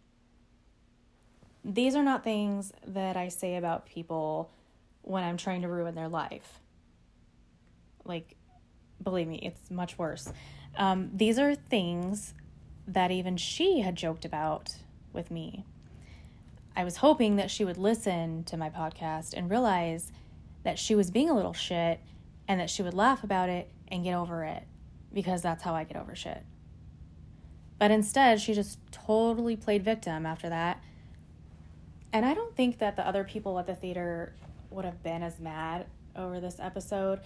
These 1.63 1.95
are 1.95 2.03
not 2.03 2.23
things 2.23 2.71
that 2.85 3.17
I 3.17 3.29
say 3.29 3.55
about 3.55 3.85
people 3.85 4.51
when 5.01 5.23
I'm 5.23 5.37
trying 5.37 5.61
to 5.63 5.67
ruin 5.67 5.95
their 5.95 6.07
life. 6.07 6.59
Like, 8.03 8.35
believe 9.01 9.27
me, 9.27 9.39
it's 9.41 9.71
much 9.71 9.97
worse. 9.97 10.31
Um, 10.77 11.11
these 11.13 11.39
are 11.39 11.55
things 11.55 12.33
that 12.87 13.11
even 13.11 13.37
she 13.37 13.81
had 13.81 13.95
joked 13.95 14.25
about 14.25 14.75
with 15.13 15.31
me. 15.31 15.63
I 16.75 16.83
was 16.83 16.97
hoping 16.97 17.37
that 17.37 17.49
she 17.49 17.63
would 17.63 17.77
listen 17.77 18.43
to 18.45 18.57
my 18.57 18.69
podcast 18.69 19.33
and 19.33 19.49
realize 19.49 20.11
that 20.63 20.77
she 20.77 20.93
was 20.93 21.09
being 21.09 21.29
a 21.29 21.33
little 21.33 21.53
shit 21.53 21.99
and 22.47 22.59
that 22.59 22.69
she 22.69 22.83
would 22.83 22.93
laugh 22.93 23.23
about 23.23 23.49
it 23.49 23.71
and 23.87 24.03
get 24.03 24.13
over 24.13 24.43
it 24.43 24.63
because 25.13 25.41
that's 25.41 25.63
how 25.63 25.73
I 25.73 25.85
get 25.85 25.95
over 25.95 26.15
shit. 26.15 26.43
But 27.79 27.91
instead, 27.91 28.41
she 28.41 28.53
just 28.53 28.79
totally 28.91 29.55
played 29.55 29.83
victim 29.83 30.25
after 30.25 30.49
that. 30.49 30.81
And 32.11 32.25
I 32.25 32.33
don't 32.33 32.55
think 32.55 32.79
that 32.79 32.95
the 32.95 33.07
other 33.07 33.23
people 33.23 33.57
at 33.59 33.67
the 33.67 33.75
theater 33.75 34.33
would 34.69 34.85
have 34.85 35.01
been 35.03 35.23
as 35.23 35.39
mad 35.39 35.85
over 36.15 36.39
this 36.39 36.57
episode 36.59 37.19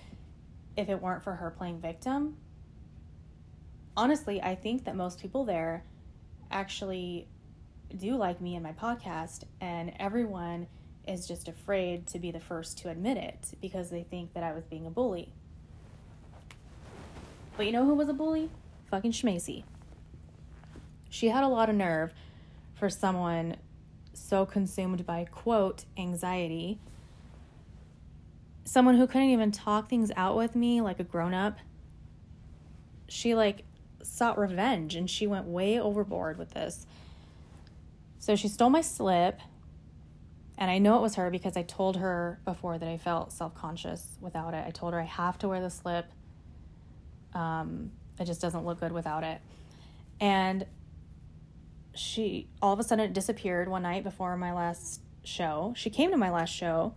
if 0.75 0.89
it 0.89 1.01
weren't 1.01 1.23
for 1.23 1.33
her 1.33 1.51
playing 1.51 1.79
victim. 1.79 2.37
Honestly, 3.99 4.41
I 4.41 4.55
think 4.55 4.85
that 4.85 4.95
most 4.95 5.19
people 5.19 5.43
there 5.43 5.83
actually 6.49 7.27
do 7.97 8.15
like 8.15 8.39
me 8.39 8.55
and 8.55 8.63
my 8.63 8.71
podcast, 8.71 9.43
and 9.59 9.91
everyone 9.99 10.67
is 11.05 11.27
just 11.27 11.49
afraid 11.49 12.07
to 12.07 12.17
be 12.17 12.31
the 12.31 12.39
first 12.39 12.77
to 12.77 12.89
admit 12.89 13.17
it 13.17 13.55
because 13.61 13.89
they 13.89 14.03
think 14.03 14.33
that 14.35 14.41
I 14.41 14.53
was 14.53 14.63
being 14.63 14.85
a 14.85 14.89
bully. 14.89 15.33
But 17.57 17.65
you 17.65 17.73
know 17.73 17.83
who 17.83 17.93
was 17.93 18.07
a 18.07 18.13
bully? 18.13 18.49
Fucking 18.89 19.11
Schmacy. 19.11 19.65
She 21.09 21.27
had 21.27 21.43
a 21.43 21.49
lot 21.49 21.69
of 21.69 21.75
nerve 21.75 22.13
for 22.75 22.89
someone 22.89 23.57
so 24.13 24.45
consumed 24.45 25.05
by, 25.05 25.25
quote, 25.25 25.83
anxiety. 25.97 26.79
Someone 28.63 28.95
who 28.95 29.07
couldn't 29.07 29.31
even 29.31 29.51
talk 29.51 29.89
things 29.89 30.09
out 30.15 30.37
with 30.37 30.55
me 30.55 30.79
like 30.79 31.01
a 31.01 31.03
grown 31.03 31.33
up. 31.33 31.57
She, 33.09 33.35
like, 33.35 33.65
sought 34.03 34.37
revenge 34.37 34.95
and 34.95 35.09
she 35.09 35.27
went 35.27 35.45
way 35.45 35.79
overboard 35.79 36.37
with 36.37 36.51
this. 36.51 36.85
So 38.19 38.35
she 38.35 38.47
stole 38.47 38.69
my 38.69 38.81
slip. 38.81 39.39
And 40.57 40.69
I 40.69 40.77
know 40.77 40.97
it 40.97 41.01
was 41.01 41.15
her 41.15 41.29
because 41.29 41.55
I 41.55 41.63
told 41.63 41.97
her 41.97 42.41
before 42.43 42.77
that 42.77 42.87
I 42.87 42.97
felt 42.97 43.31
self 43.31 43.55
conscious 43.55 44.17
without 44.19 44.53
it. 44.53 44.65
I 44.67 44.71
told 44.71 44.93
her 44.93 44.99
I 44.99 45.05
have 45.05 45.37
to 45.39 45.47
wear 45.47 45.61
the 45.61 45.69
slip. 45.69 46.05
Um, 47.33 47.91
it 48.19 48.25
just 48.25 48.41
doesn't 48.41 48.65
look 48.65 48.81
good 48.81 48.91
without 48.91 49.23
it. 49.23 49.39
And 50.19 50.65
she 51.95 52.49
all 52.61 52.73
of 52.73 52.79
a 52.79 52.83
sudden 52.83 53.05
it 53.05 53.13
disappeared 53.13 53.69
one 53.69 53.83
night 53.83 54.03
before 54.03 54.35
my 54.35 54.53
last 54.53 55.01
show. 55.23 55.73
She 55.77 55.89
came 55.89 56.11
to 56.11 56.17
my 56.17 56.29
last 56.29 56.53
show 56.53 56.93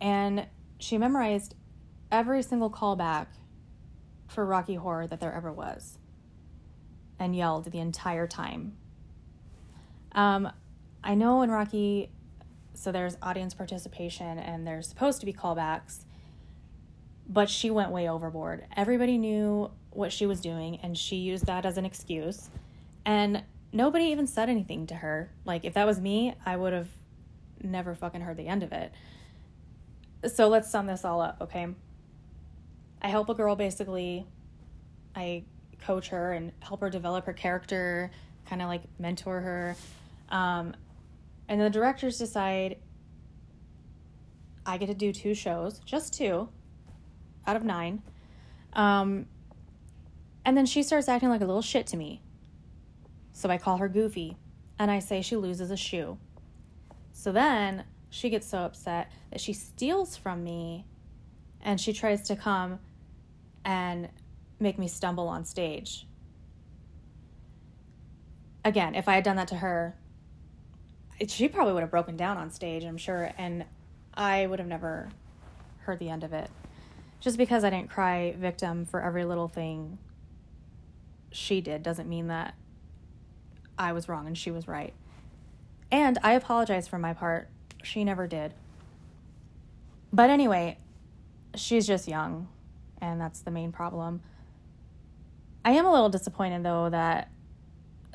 and 0.00 0.46
she 0.78 0.98
memorized 0.98 1.54
every 2.10 2.42
single 2.42 2.70
callback 2.70 3.26
for 4.28 4.44
Rocky 4.46 4.76
Horror 4.76 5.06
that 5.08 5.20
there 5.20 5.32
ever 5.32 5.50
was 5.50 5.98
and 7.18 7.34
yelled 7.34 7.64
the 7.64 7.80
entire 7.80 8.26
time. 8.26 8.76
Um, 10.12 10.50
I 11.02 11.14
know 11.14 11.42
in 11.42 11.50
Rocky, 11.50 12.10
so 12.74 12.92
there's 12.92 13.16
audience 13.22 13.54
participation 13.54 14.38
and 14.38 14.66
there's 14.66 14.86
supposed 14.86 15.20
to 15.20 15.26
be 15.26 15.32
callbacks, 15.32 16.04
but 17.28 17.50
she 17.50 17.70
went 17.70 17.90
way 17.90 18.08
overboard. 18.08 18.66
Everybody 18.76 19.18
knew 19.18 19.70
what 19.90 20.12
she 20.12 20.26
was 20.26 20.40
doing 20.40 20.78
and 20.82 20.96
she 20.96 21.16
used 21.16 21.46
that 21.46 21.66
as 21.66 21.76
an 21.76 21.84
excuse. 21.84 22.50
And 23.04 23.42
nobody 23.72 24.06
even 24.06 24.26
said 24.26 24.48
anything 24.48 24.86
to 24.88 24.94
her. 24.94 25.32
Like, 25.44 25.64
if 25.64 25.74
that 25.74 25.86
was 25.86 26.00
me, 26.00 26.34
I 26.44 26.56
would 26.56 26.72
have 26.72 26.88
never 27.62 27.94
fucking 27.94 28.20
heard 28.20 28.36
the 28.36 28.46
end 28.46 28.62
of 28.62 28.72
it. 28.72 28.92
So 30.32 30.48
let's 30.48 30.70
sum 30.70 30.86
this 30.86 31.04
all 31.04 31.20
up, 31.20 31.38
okay? 31.40 31.68
I 33.00 33.08
help 33.08 33.28
a 33.28 33.34
girl 33.34 33.56
basically. 33.56 34.26
I 35.14 35.44
coach 35.80 36.08
her 36.08 36.32
and 36.32 36.52
help 36.60 36.80
her 36.80 36.90
develop 36.90 37.26
her 37.26 37.32
character, 37.32 38.10
kind 38.46 38.62
of 38.62 38.68
like 38.68 38.82
mentor 38.98 39.40
her. 39.40 39.76
Um, 40.30 40.74
and 41.48 41.60
the 41.60 41.70
directors 41.70 42.18
decide 42.18 42.76
I 44.66 44.76
get 44.76 44.86
to 44.86 44.94
do 44.94 45.12
two 45.12 45.34
shows, 45.34 45.78
just 45.80 46.12
two 46.12 46.48
out 47.46 47.56
of 47.56 47.64
nine. 47.64 48.02
Um, 48.74 49.26
and 50.44 50.56
then 50.56 50.66
she 50.66 50.82
starts 50.82 51.08
acting 51.08 51.30
like 51.30 51.40
a 51.40 51.46
little 51.46 51.62
shit 51.62 51.86
to 51.88 51.96
me. 51.96 52.22
So 53.32 53.48
I 53.48 53.58
call 53.58 53.78
her 53.78 53.88
Goofy 53.88 54.36
and 54.78 54.90
I 54.90 54.98
say 54.98 55.22
she 55.22 55.36
loses 55.36 55.70
a 55.70 55.76
shoe. 55.76 56.18
So 57.12 57.32
then 57.32 57.84
she 58.10 58.30
gets 58.30 58.46
so 58.46 58.58
upset 58.58 59.10
that 59.30 59.40
she 59.40 59.52
steals 59.52 60.16
from 60.16 60.44
me 60.44 60.84
and 61.62 61.80
she 61.80 61.92
tries 61.92 62.22
to 62.28 62.36
come 62.36 62.78
and 63.68 64.08
make 64.58 64.78
me 64.78 64.88
stumble 64.88 65.28
on 65.28 65.44
stage. 65.44 66.06
Again, 68.64 68.94
if 68.94 69.08
I 69.08 69.14
had 69.14 69.24
done 69.24 69.36
that 69.36 69.48
to 69.48 69.56
her, 69.56 69.94
she 71.28 71.48
probably 71.48 71.74
would 71.74 71.82
have 71.82 71.90
broken 71.90 72.16
down 72.16 72.38
on 72.38 72.50
stage, 72.50 72.82
I'm 72.82 72.96
sure, 72.96 73.30
and 73.36 73.66
I 74.14 74.46
would 74.46 74.58
have 74.58 74.68
never 74.68 75.10
heard 75.80 75.98
the 75.98 76.08
end 76.08 76.24
of 76.24 76.32
it. 76.32 76.50
Just 77.20 77.36
because 77.36 77.62
I 77.62 77.68
didn't 77.68 77.90
cry 77.90 78.34
victim 78.38 78.86
for 78.86 79.02
every 79.02 79.26
little 79.26 79.48
thing 79.48 79.98
she 81.30 81.60
did 81.60 81.82
doesn't 81.82 82.08
mean 82.08 82.28
that 82.28 82.54
I 83.78 83.92
was 83.92 84.08
wrong 84.08 84.26
and 84.26 84.38
she 84.38 84.50
was 84.50 84.66
right. 84.66 84.94
And 85.90 86.16
I 86.22 86.32
apologize 86.32 86.88
for 86.88 86.98
my 86.98 87.12
part. 87.12 87.48
She 87.82 88.02
never 88.02 88.26
did. 88.26 88.54
But 90.10 90.30
anyway, 90.30 90.78
she's 91.54 91.86
just 91.86 92.08
young, 92.08 92.48
and 93.00 93.20
that's 93.20 93.40
the 93.40 93.50
main 93.50 93.72
problem. 93.72 94.20
I 95.64 95.72
am 95.72 95.86
a 95.86 95.92
little 95.92 96.08
disappointed 96.08 96.62
though 96.62 96.88
that 96.90 97.30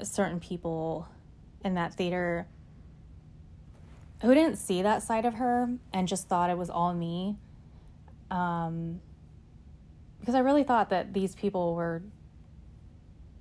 certain 0.02 0.40
people 0.40 1.08
in 1.64 1.76
that 1.76 1.94
theater 1.94 2.48
who 4.22 4.34
didn't 4.34 4.56
see 4.56 4.82
that 4.82 5.04
side 5.04 5.26
of 5.26 5.36
her 5.36 5.70
and 5.92 6.08
just 6.08 6.28
thought 6.28 6.50
it 6.50 6.58
was 6.58 6.70
all 6.70 6.94
me. 6.94 7.38
Um, 8.32 9.02
because 10.20 10.36
I 10.36 10.40
really 10.40 10.64
thought 10.64 10.90
that 10.92 11.14
these 11.14 11.36
people 11.36 11.76
were, 11.76 12.02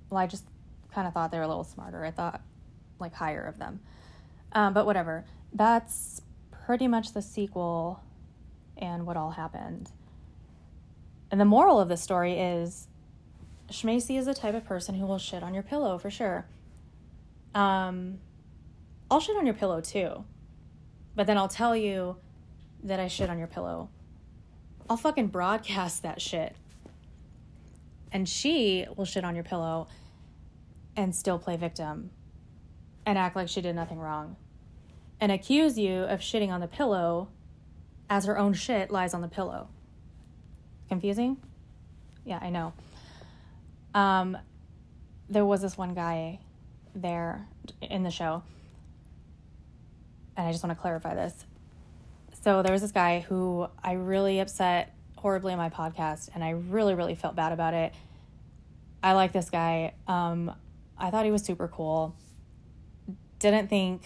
well, 0.09 0.19
I 0.19 0.27
just 0.27 0.43
kind 0.93 1.07
of 1.07 1.13
thought 1.13 1.31
they 1.31 1.37
were 1.37 1.43
a 1.43 1.47
little 1.47 1.63
smarter. 1.63 2.03
I 2.03 2.11
thought 2.11 2.41
like 2.99 3.13
higher 3.13 3.43
of 3.43 3.57
them. 3.57 3.79
Um, 4.51 4.73
but 4.73 4.85
whatever. 4.85 5.23
That's 5.53 6.21
pretty 6.65 6.87
much 6.87 7.13
the 7.13 7.21
sequel 7.21 8.03
and 8.77 9.05
what 9.05 9.15
all 9.15 9.31
happened. 9.31 9.91
And 11.33 11.41
the 11.41 11.45
moral 11.45 11.79
of 11.79 11.89
the 11.89 11.97
story 11.97 12.37
is 12.39 12.87
Schmacy 13.67 14.19
is 14.19 14.27
the 14.27 14.35
type 14.35 14.53
of 14.53 14.65
person 14.65 14.93
who 14.93 15.07
will 15.07 15.17
shit 15.17 15.41
on 15.41 15.55
your 15.55 15.63
pillow 15.63 15.97
for 15.97 16.11
sure. 16.11 16.45
Um, 17.55 18.19
I'll 19.09 19.19
shit 19.19 19.35
on 19.35 19.47
your 19.47 19.55
pillow 19.55 19.81
too. 19.81 20.25
But 21.15 21.25
then 21.25 21.39
I'll 21.39 21.47
tell 21.47 21.75
you 21.75 22.17
that 22.83 22.99
I 22.99 23.07
shit 23.07 23.31
on 23.31 23.39
your 23.39 23.47
pillow. 23.47 23.89
I'll 24.87 24.95
fucking 24.95 25.29
broadcast 25.29 26.03
that 26.03 26.21
shit. 26.21 26.55
And 28.11 28.29
she 28.29 28.85
will 28.95 29.05
shit 29.05 29.25
on 29.25 29.33
your 29.33 29.43
pillow 29.43 29.87
and 30.95 31.15
still 31.15 31.39
play 31.39 31.57
victim 31.57 32.11
and 33.07 33.17
act 33.17 33.35
like 33.35 33.49
she 33.49 33.59
did 33.59 33.75
nothing 33.75 33.97
wrong 33.97 34.35
and 35.19 35.31
accuse 35.31 35.79
you 35.79 36.03
of 36.03 36.19
shitting 36.19 36.49
on 36.49 36.61
the 36.61 36.67
pillow 36.67 37.29
as 38.07 38.25
her 38.25 38.37
own 38.37 38.53
shit 38.53 38.91
lies 38.91 39.15
on 39.15 39.21
the 39.21 39.27
pillow. 39.27 39.69
Confusing? 40.93 41.37
Yeah, 42.23 42.37
I 42.39 42.51
know. 42.51 42.71
Um, 43.95 44.37
there 45.27 45.43
was 45.43 45.59
this 45.59 45.75
one 45.75 45.95
guy 45.95 46.37
there 46.93 47.47
in 47.81 48.03
the 48.03 48.11
show, 48.11 48.43
and 50.37 50.47
I 50.47 50.51
just 50.51 50.63
want 50.63 50.77
to 50.77 50.79
clarify 50.79 51.15
this. 51.15 51.47
So 52.43 52.61
there 52.61 52.71
was 52.71 52.83
this 52.83 52.91
guy 52.91 53.21
who 53.21 53.65
I 53.83 53.93
really 53.93 54.39
upset 54.39 54.93
horribly 55.15 55.51
on 55.51 55.57
my 55.57 55.71
podcast, 55.71 56.29
and 56.35 56.43
I 56.43 56.51
really, 56.51 56.93
really 56.93 57.15
felt 57.15 57.35
bad 57.35 57.53
about 57.53 57.73
it. 57.73 57.91
I 59.01 59.13
like 59.13 59.31
this 59.31 59.49
guy. 59.49 59.95
Um, 60.07 60.53
I 60.95 61.09
thought 61.09 61.25
he 61.25 61.31
was 61.31 61.41
super 61.41 61.67
cool. 61.67 62.15
Didn't 63.39 63.67
think 63.67 64.03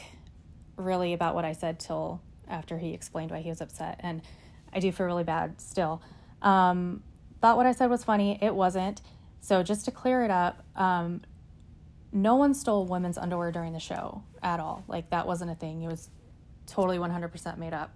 really 0.77 1.11
about 1.11 1.35
what 1.35 1.43
I 1.43 1.51
said 1.51 1.81
till 1.81 2.21
after 2.47 2.77
he 2.77 2.93
explained 2.93 3.31
why 3.31 3.41
he 3.41 3.49
was 3.49 3.59
upset, 3.59 3.99
and 3.99 4.21
I 4.71 4.79
do 4.79 4.89
feel 4.93 5.05
really 5.05 5.25
bad 5.25 5.59
still. 5.59 6.01
Um, 6.41 7.03
thought 7.41 7.57
what 7.57 7.65
I 7.65 7.71
said 7.71 7.89
was 7.89 8.03
funny. 8.03 8.39
It 8.41 8.53
wasn't. 8.53 9.01
So 9.41 9.63
just 9.63 9.85
to 9.85 9.91
clear 9.91 10.23
it 10.23 10.31
up, 10.31 10.63
um, 10.75 11.21
no 12.11 12.35
one 12.35 12.53
stole 12.53 12.85
women's 12.85 13.17
underwear 13.17 13.51
during 13.51 13.73
the 13.73 13.79
show 13.79 14.23
at 14.41 14.59
all. 14.59 14.83
Like 14.87 15.09
that 15.11 15.27
wasn't 15.27 15.51
a 15.51 15.55
thing. 15.55 15.83
It 15.83 15.87
was 15.87 16.09
totally 16.65 16.97
100% 16.97 17.57
made 17.57 17.73
up. 17.73 17.91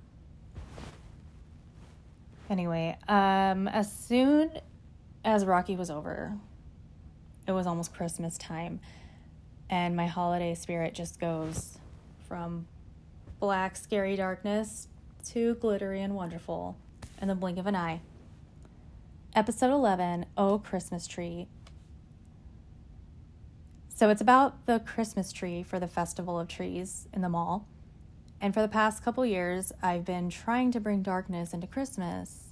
Anyway, 2.49 2.97
um, 3.07 3.67
as 3.69 3.91
soon 3.91 4.51
as 5.23 5.45
Rocky 5.45 5.75
was 5.75 5.89
over, 5.89 6.33
it 7.47 7.53
was 7.53 7.65
almost 7.65 7.93
Christmas 7.93 8.37
time, 8.37 8.81
and 9.69 9.95
my 9.95 10.05
holiday 10.05 10.53
spirit 10.53 10.93
just 10.93 11.19
goes 11.19 11.77
from 12.27 12.67
black, 13.39 13.77
scary 13.77 14.15
darkness 14.15 14.89
to 15.29 15.55
glittery 15.55 16.01
and 16.01 16.13
wonderful 16.13 16.75
in 17.21 17.29
the 17.29 17.35
blink 17.35 17.57
of 17.57 17.67
an 17.67 17.75
eye. 17.75 18.01
Episode 19.33 19.71
11 19.71 20.25
Oh 20.35 20.59
Christmas 20.59 21.07
Tree. 21.07 21.47
So 23.87 24.09
it's 24.09 24.19
about 24.19 24.65
the 24.65 24.79
Christmas 24.79 25.31
tree 25.31 25.63
for 25.63 25.79
the 25.79 25.87
Festival 25.87 26.37
of 26.37 26.49
Trees 26.49 27.07
in 27.13 27.21
the 27.21 27.29
mall. 27.29 27.65
And 28.41 28.53
for 28.53 28.61
the 28.61 28.67
past 28.67 29.05
couple 29.05 29.25
years, 29.25 29.71
I've 29.81 30.03
been 30.03 30.29
trying 30.29 30.71
to 30.71 30.81
bring 30.81 31.01
darkness 31.01 31.53
into 31.53 31.65
Christmas. 31.65 32.49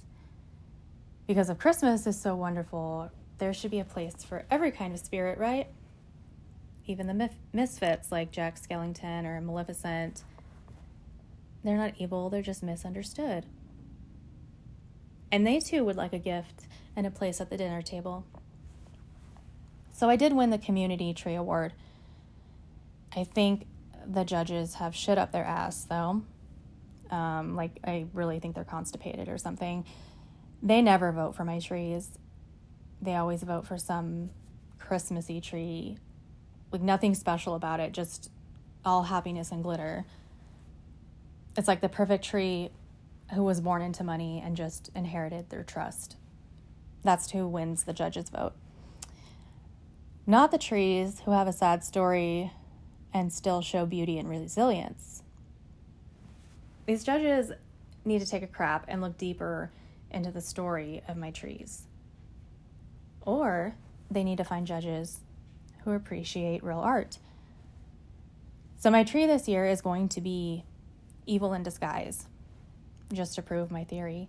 Because 1.26 1.50
if 1.50 1.58
Christmas 1.58 2.06
is 2.06 2.18
so 2.18 2.34
wonderful, 2.34 3.10
there 3.36 3.52
should 3.52 3.70
be 3.70 3.80
a 3.80 3.84
place 3.84 4.24
for 4.24 4.46
every 4.50 4.70
kind 4.70 4.94
of 4.94 5.00
spirit, 5.00 5.38
right? 5.38 5.68
Even 6.86 7.06
the 7.06 7.30
misfits 7.52 8.10
like 8.10 8.30
Jack 8.30 8.58
Skellington 8.58 9.26
or 9.26 9.38
Maleficent 9.42 10.24
they're 11.62 11.76
not 11.76 11.94
evil, 11.98 12.30
they're 12.30 12.42
just 12.42 12.62
misunderstood. 12.62 13.44
And 15.32 15.46
they 15.46 15.60
too 15.60 15.84
would 15.84 15.96
like 15.96 16.12
a 16.12 16.18
gift 16.18 16.66
and 16.96 17.06
a 17.06 17.10
place 17.10 17.40
at 17.40 17.50
the 17.50 17.56
dinner 17.56 17.82
table. 17.82 18.24
So 19.92 20.08
I 20.08 20.16
did 20.16 20.32
win 20.32 20.50
the 20.50 20.58
Community 20.58 21.12
Tree 21.14 21.34
Award. 21.34 21.72
I 23.14 23.24
think 23.24 23.66
the 24.06 24.24
judges 24.24 24.74
have 24.74 24.94
shit 24.94 25.18
up 25.18 25.32
their 25.32 25.44
ass, 25.44 25.84
though. 25.84 26.22
Um, 27.10 27.56
like, 27.56 27.72
I 27.84 28.06
really 28.12 28.38
think 28.38 28.54
they're 28.54 28.64
constipated 28.64 29.28
or 29.28 29.36
something. 29.36 29.84
They 30.62 30.80
never 30.80 31.12
vote 31.12 31.34
for 31.34 31.44
my 31.44 31.58
trees. 31.58 32.10
They 33.02 33.14
always 33.14 33.42
vote 33.42 33.66
for 33.66 33.78
some 33.78 34.30
Christmassy 34.78 35.40
tree. 35.40 35.98
Like, 36.72 36.82
nothing 36.82 37.14
special 37.14 37.54
about 37.54 37.80
it, 37.80 37.92
just 37.92 38.30
all 38.84 39.04
happiness 39.04 39.50
and 39.52 39.62
glitter 39.62 40.06
it's 41.56 41.68
like 41.68 41.80
the 41.80 41.88
perfect 41.88 42.24
tree 42.24 42.70
who 43.34 43.44
was 43.44 43.60
born 43.60 43.82
into 43.82 44.04
money 44.04 44.42
and 44.44 44.56
just 44.56 44.90
inherited 44.94 45.50
their 45.50 45.62
trust. 45.62 46.16
That's 47.02 47.30
who 47.30 47.46
wins 47.46 47.84
the 47.84 47.92
judge's 47.92 48.28
vote. 48.28 48.52
Not 50.26 50.50
the 50.50 50.58
trees 50.58 51.20
who 51.24 51.30
have 51.32 51.48
a 51.48 51.52
sad 51.52 51.82
story 51.82 52.52
and 53.12 53.32
still 53.32 53.62
show 53.62 53.86
beauty 53.86 54.18
and 54.18 54.28
resilience. 54.28 55.22
These 56.86 57.04
judges 57.04 57.52
need 58.04 58.20
to 58.20 58.26
take 58.26 58.42
a 58.42 58.48
crap 58.48 58.84
and 58.88 59.00
look 59.00 59.16
deeper 59.16 59.70
into 60.10 60.30
the 60.30 60.40
story 60.40 61.02
of 61.08 61.16
my 61.16 61.30
trees. 61.30 61.86
Or 63.22 63.74
they 64.10 64.24
need 64.24 64.38
to 64.38 64.44
find 64.44 64.66
judges 64.66 65.20
who 65.84 65.92
appreciate 65.92 66.64
real 66.64 66.78
art. 66.78 67.18
So, 68.78 68.90
my 68.90 69.04
tree 69.04 69.26
this 69.26 69.46
year 69.46 69.66
is 69.66 69.82
going 69.82 70.08
to 70.10 70.20
be 70.20 70.64
evil 71.26 71.52
in 71.52 71.62
disguise, 71.62 72.26
just 73.12 73.34
to 73.34 73.42
prove 73.42 73.70
my 73.70 73.84
theory. 73.84 74.28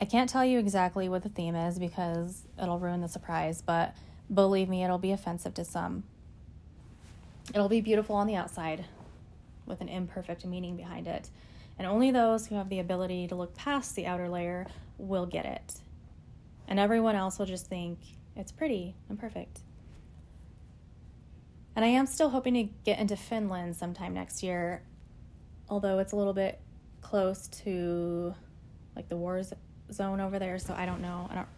I 0.00 0.04
can't 0.04 0.30
tell 0.30 0.44
you 0.44 0.58
exactly 0.58 1.08
what 1.08 1.22
the 1.22 1.28
theme 1.28 1.56
is 1.56 1.78
because 1.78 2.46
it'll 2.60 2.78
ruin 2.78 3.00
the 3.00 3.08
surprise, 3.08 3.62
but 3.62 3.94
believe 4.32 4.68
me, 4.68 4.84
it'll 4.84 4.98
be 4.98 5.12
offensive 5.12 5.54
to 5.54 5.64
some. 5.64 6.04
It'll 7.52 7.68
be 7.68 7.80
beautiful 7.80 8.16
on 8.16 8.26
the 8.26 8.36
outside 8.36 8.84
with 9.66 9.80
an 9.80 9.88
imperfect 9.88 10.44
meaning 10.44 10.76
behind 10.76 11.06
it, 11.08 11.30
and 11.78 11.86
only 11.86 12.10
those 12.10 12.46
who 12.46 12.54
have 12.54 12.68
the 12.68 12.78
ability 12.78 13.26
to 13.28 13.34
look 13.34 13.54
past 13.54 13.96
the 13.96 14.06
outer 14.06 14.28
layer 14.28 14.66
will 14.98 15.26
get 15.26 15.44
it. 15.44 15.80
And 16.68 16.78
everyone 16.78 17.16
else 17.16 17.38
will 17.38 17.46
just 17.46 17.66
think 17.66 17.98
it's 18.36 18.52
pretty 18.52 18.94
and 19.08 19.18
perfect. 19.18 19.60
And 21.74 21.84
I 21.84 21.88
am 21.88 22.06
still 22.06 22.30
hoping 22.30 22.54
to 22.54 22.64
get 22.84 22.98
into 22.98 23.16
Finland 23.16 23.76
sometime 23.76 24.14
next 24.14 24.42
year 24.42 24.82
although 25.70 25.98
it's 25.98 26.12
a 26.12 26.16
little 26.16 26.32
bit 26.32 26.60
close 27.08 27.48
to 27.48 28.34
like 28.94 29.08
the 29.08 29.16
war 29.16 29.40
zone 29.90 30.20
over 30.20 30.38
there, 30.38 30.58
so 30.58 30.74
I 30.74 30.84
don't 30.84 31.00
know. 31.00 31.26
I 31.30 31.36
don't 31.36 31.48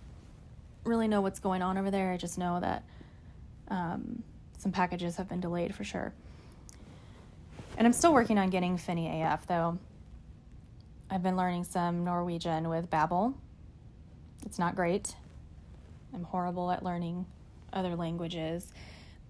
really 0.84 1.08
know 1.08 1.20
what's 1.20 1.40
going 1.40 1.60
on 1.62 1.76
over 1.76 1.90
there. 1.90 2.12
I 2.12 2.16
just 2.16 2.38
know 2.38 2.60
that 2.60 2.84
um, 3.68 4.22
some 4.58 4.70
packages 4.70 5.16
have 5.16 5.28
been 5.28 5.40
delayed 5.40 5.74
for 5.74 5.82
sure. 5.82 6.12
And 7.76 7.86
I'm 7.86 7.92
still 7.92 8.12
working 8.12 8.38
on 8.38 8.50
getting 8.50 8.76
Finny 8.76 9.22
AF 9.22 9.46
though. 9.46 9.78
I've 11.10 11.22
been 11.22 11.36
learning 11.36 11.64
some 11.64 12.04
Norwegian 12.04 12.68
with 12.68 12.88
Babbel. 12.88 13.34
It's 14.46 14.58
not 14.58 14.76
great. 14.76 15.16
I'm 16.14 16.22
horrible 16.24 16.70
at 16.70 16.84
learning 16.84 17.26
other 17.72 17.96
languages. 17.96 18.72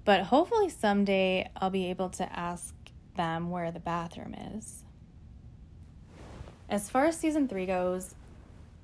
But 0.04 0.24
hopefully 0.24 0.68
someday 0.68 1.50
I'll 1.56 1.70
be 1.70 1.86
able 1.86 2.10
to 2.10 2.38
ask 2.38 2.74
them 3.16 3.50
where 3.50 3.70
the 3.70 3.80
bathroom 3.80 4.34
is. 4.54 4.84
As 6.70 6.88
far 6.88 7.06
as 7.06 7.18
season 7.18 7.48
three 7.48 7.66
goes, 7.66 8.14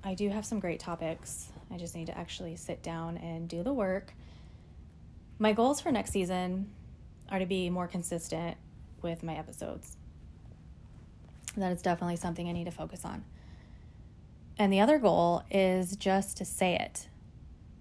I 0.03 0.15
do 0.15 0.29
have 0.29 0.45
some 0.45 0.59
great 0.59 0.81
topics. 0.81 1.51
I 1.73 1.77
just 1.77 1.95
need 1.95 2.09
to 2.09 2.19
actually 2.19 2.57
sit 2.57 2.83
down 2.83 3.17
and 3.17 3.49
do 3.49 3.63
the 3.63 3.73
work. 3.73 4.13
My 5.39 5.53
goals 5.53 5.81
for 5.81 5.93
next 5.93 6.11
season 6.11 6.69
are 7.31 7.39
to 7.39 7.47
be 7.47 7.71
more 7.71 7.87
consistent 7.87 8.57
with 9.03 9.23
my 9.23 9.37
episodes. 9.37 9.97
That 11.57 11.71
is 11.71 11.81
definitely 11.81 12.17
something 12.17 12.49
I 12.49 12.53
need 12.53 12.65
to 12.65 12.73
focus 12.73 13.05
on. 13.05 13.25
And 14.59 14.73
the 14.73 14.81
other 14.81 14.99
goal 14.99 15.45
is 15.49 15.95
just 15.95 16.39
to 16.39 16.45
say 16.45 16.75
it. 16.75 17.07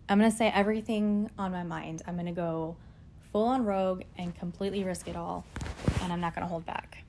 I'm 0.07 0.19
going 0.19 0.29
to 0.29 0.37
say 0.37 0.51
everything 0.53 1.31
on 1.39 1.51
my 1.51 1.63
mind. 1.63 2.03
I'm 2.05 2.13
going 2.13 2.27
to 2.27 2.31
go 2.31 2.75
full 3.31 3.47
on 3.47 3.65
rogue 3.65 4.03
and 4.19 4.37
completely 4.37 4.83
risk 4.83 5.07
it 5.07 5.15
all 5.15 5.45
and 6.03 6.13
I'm 6.13 6.21
not 6.21 6.35
going 6.35 6.43
to 6.43 6.49
hold 6.49 6.63
back. 6.63 6.99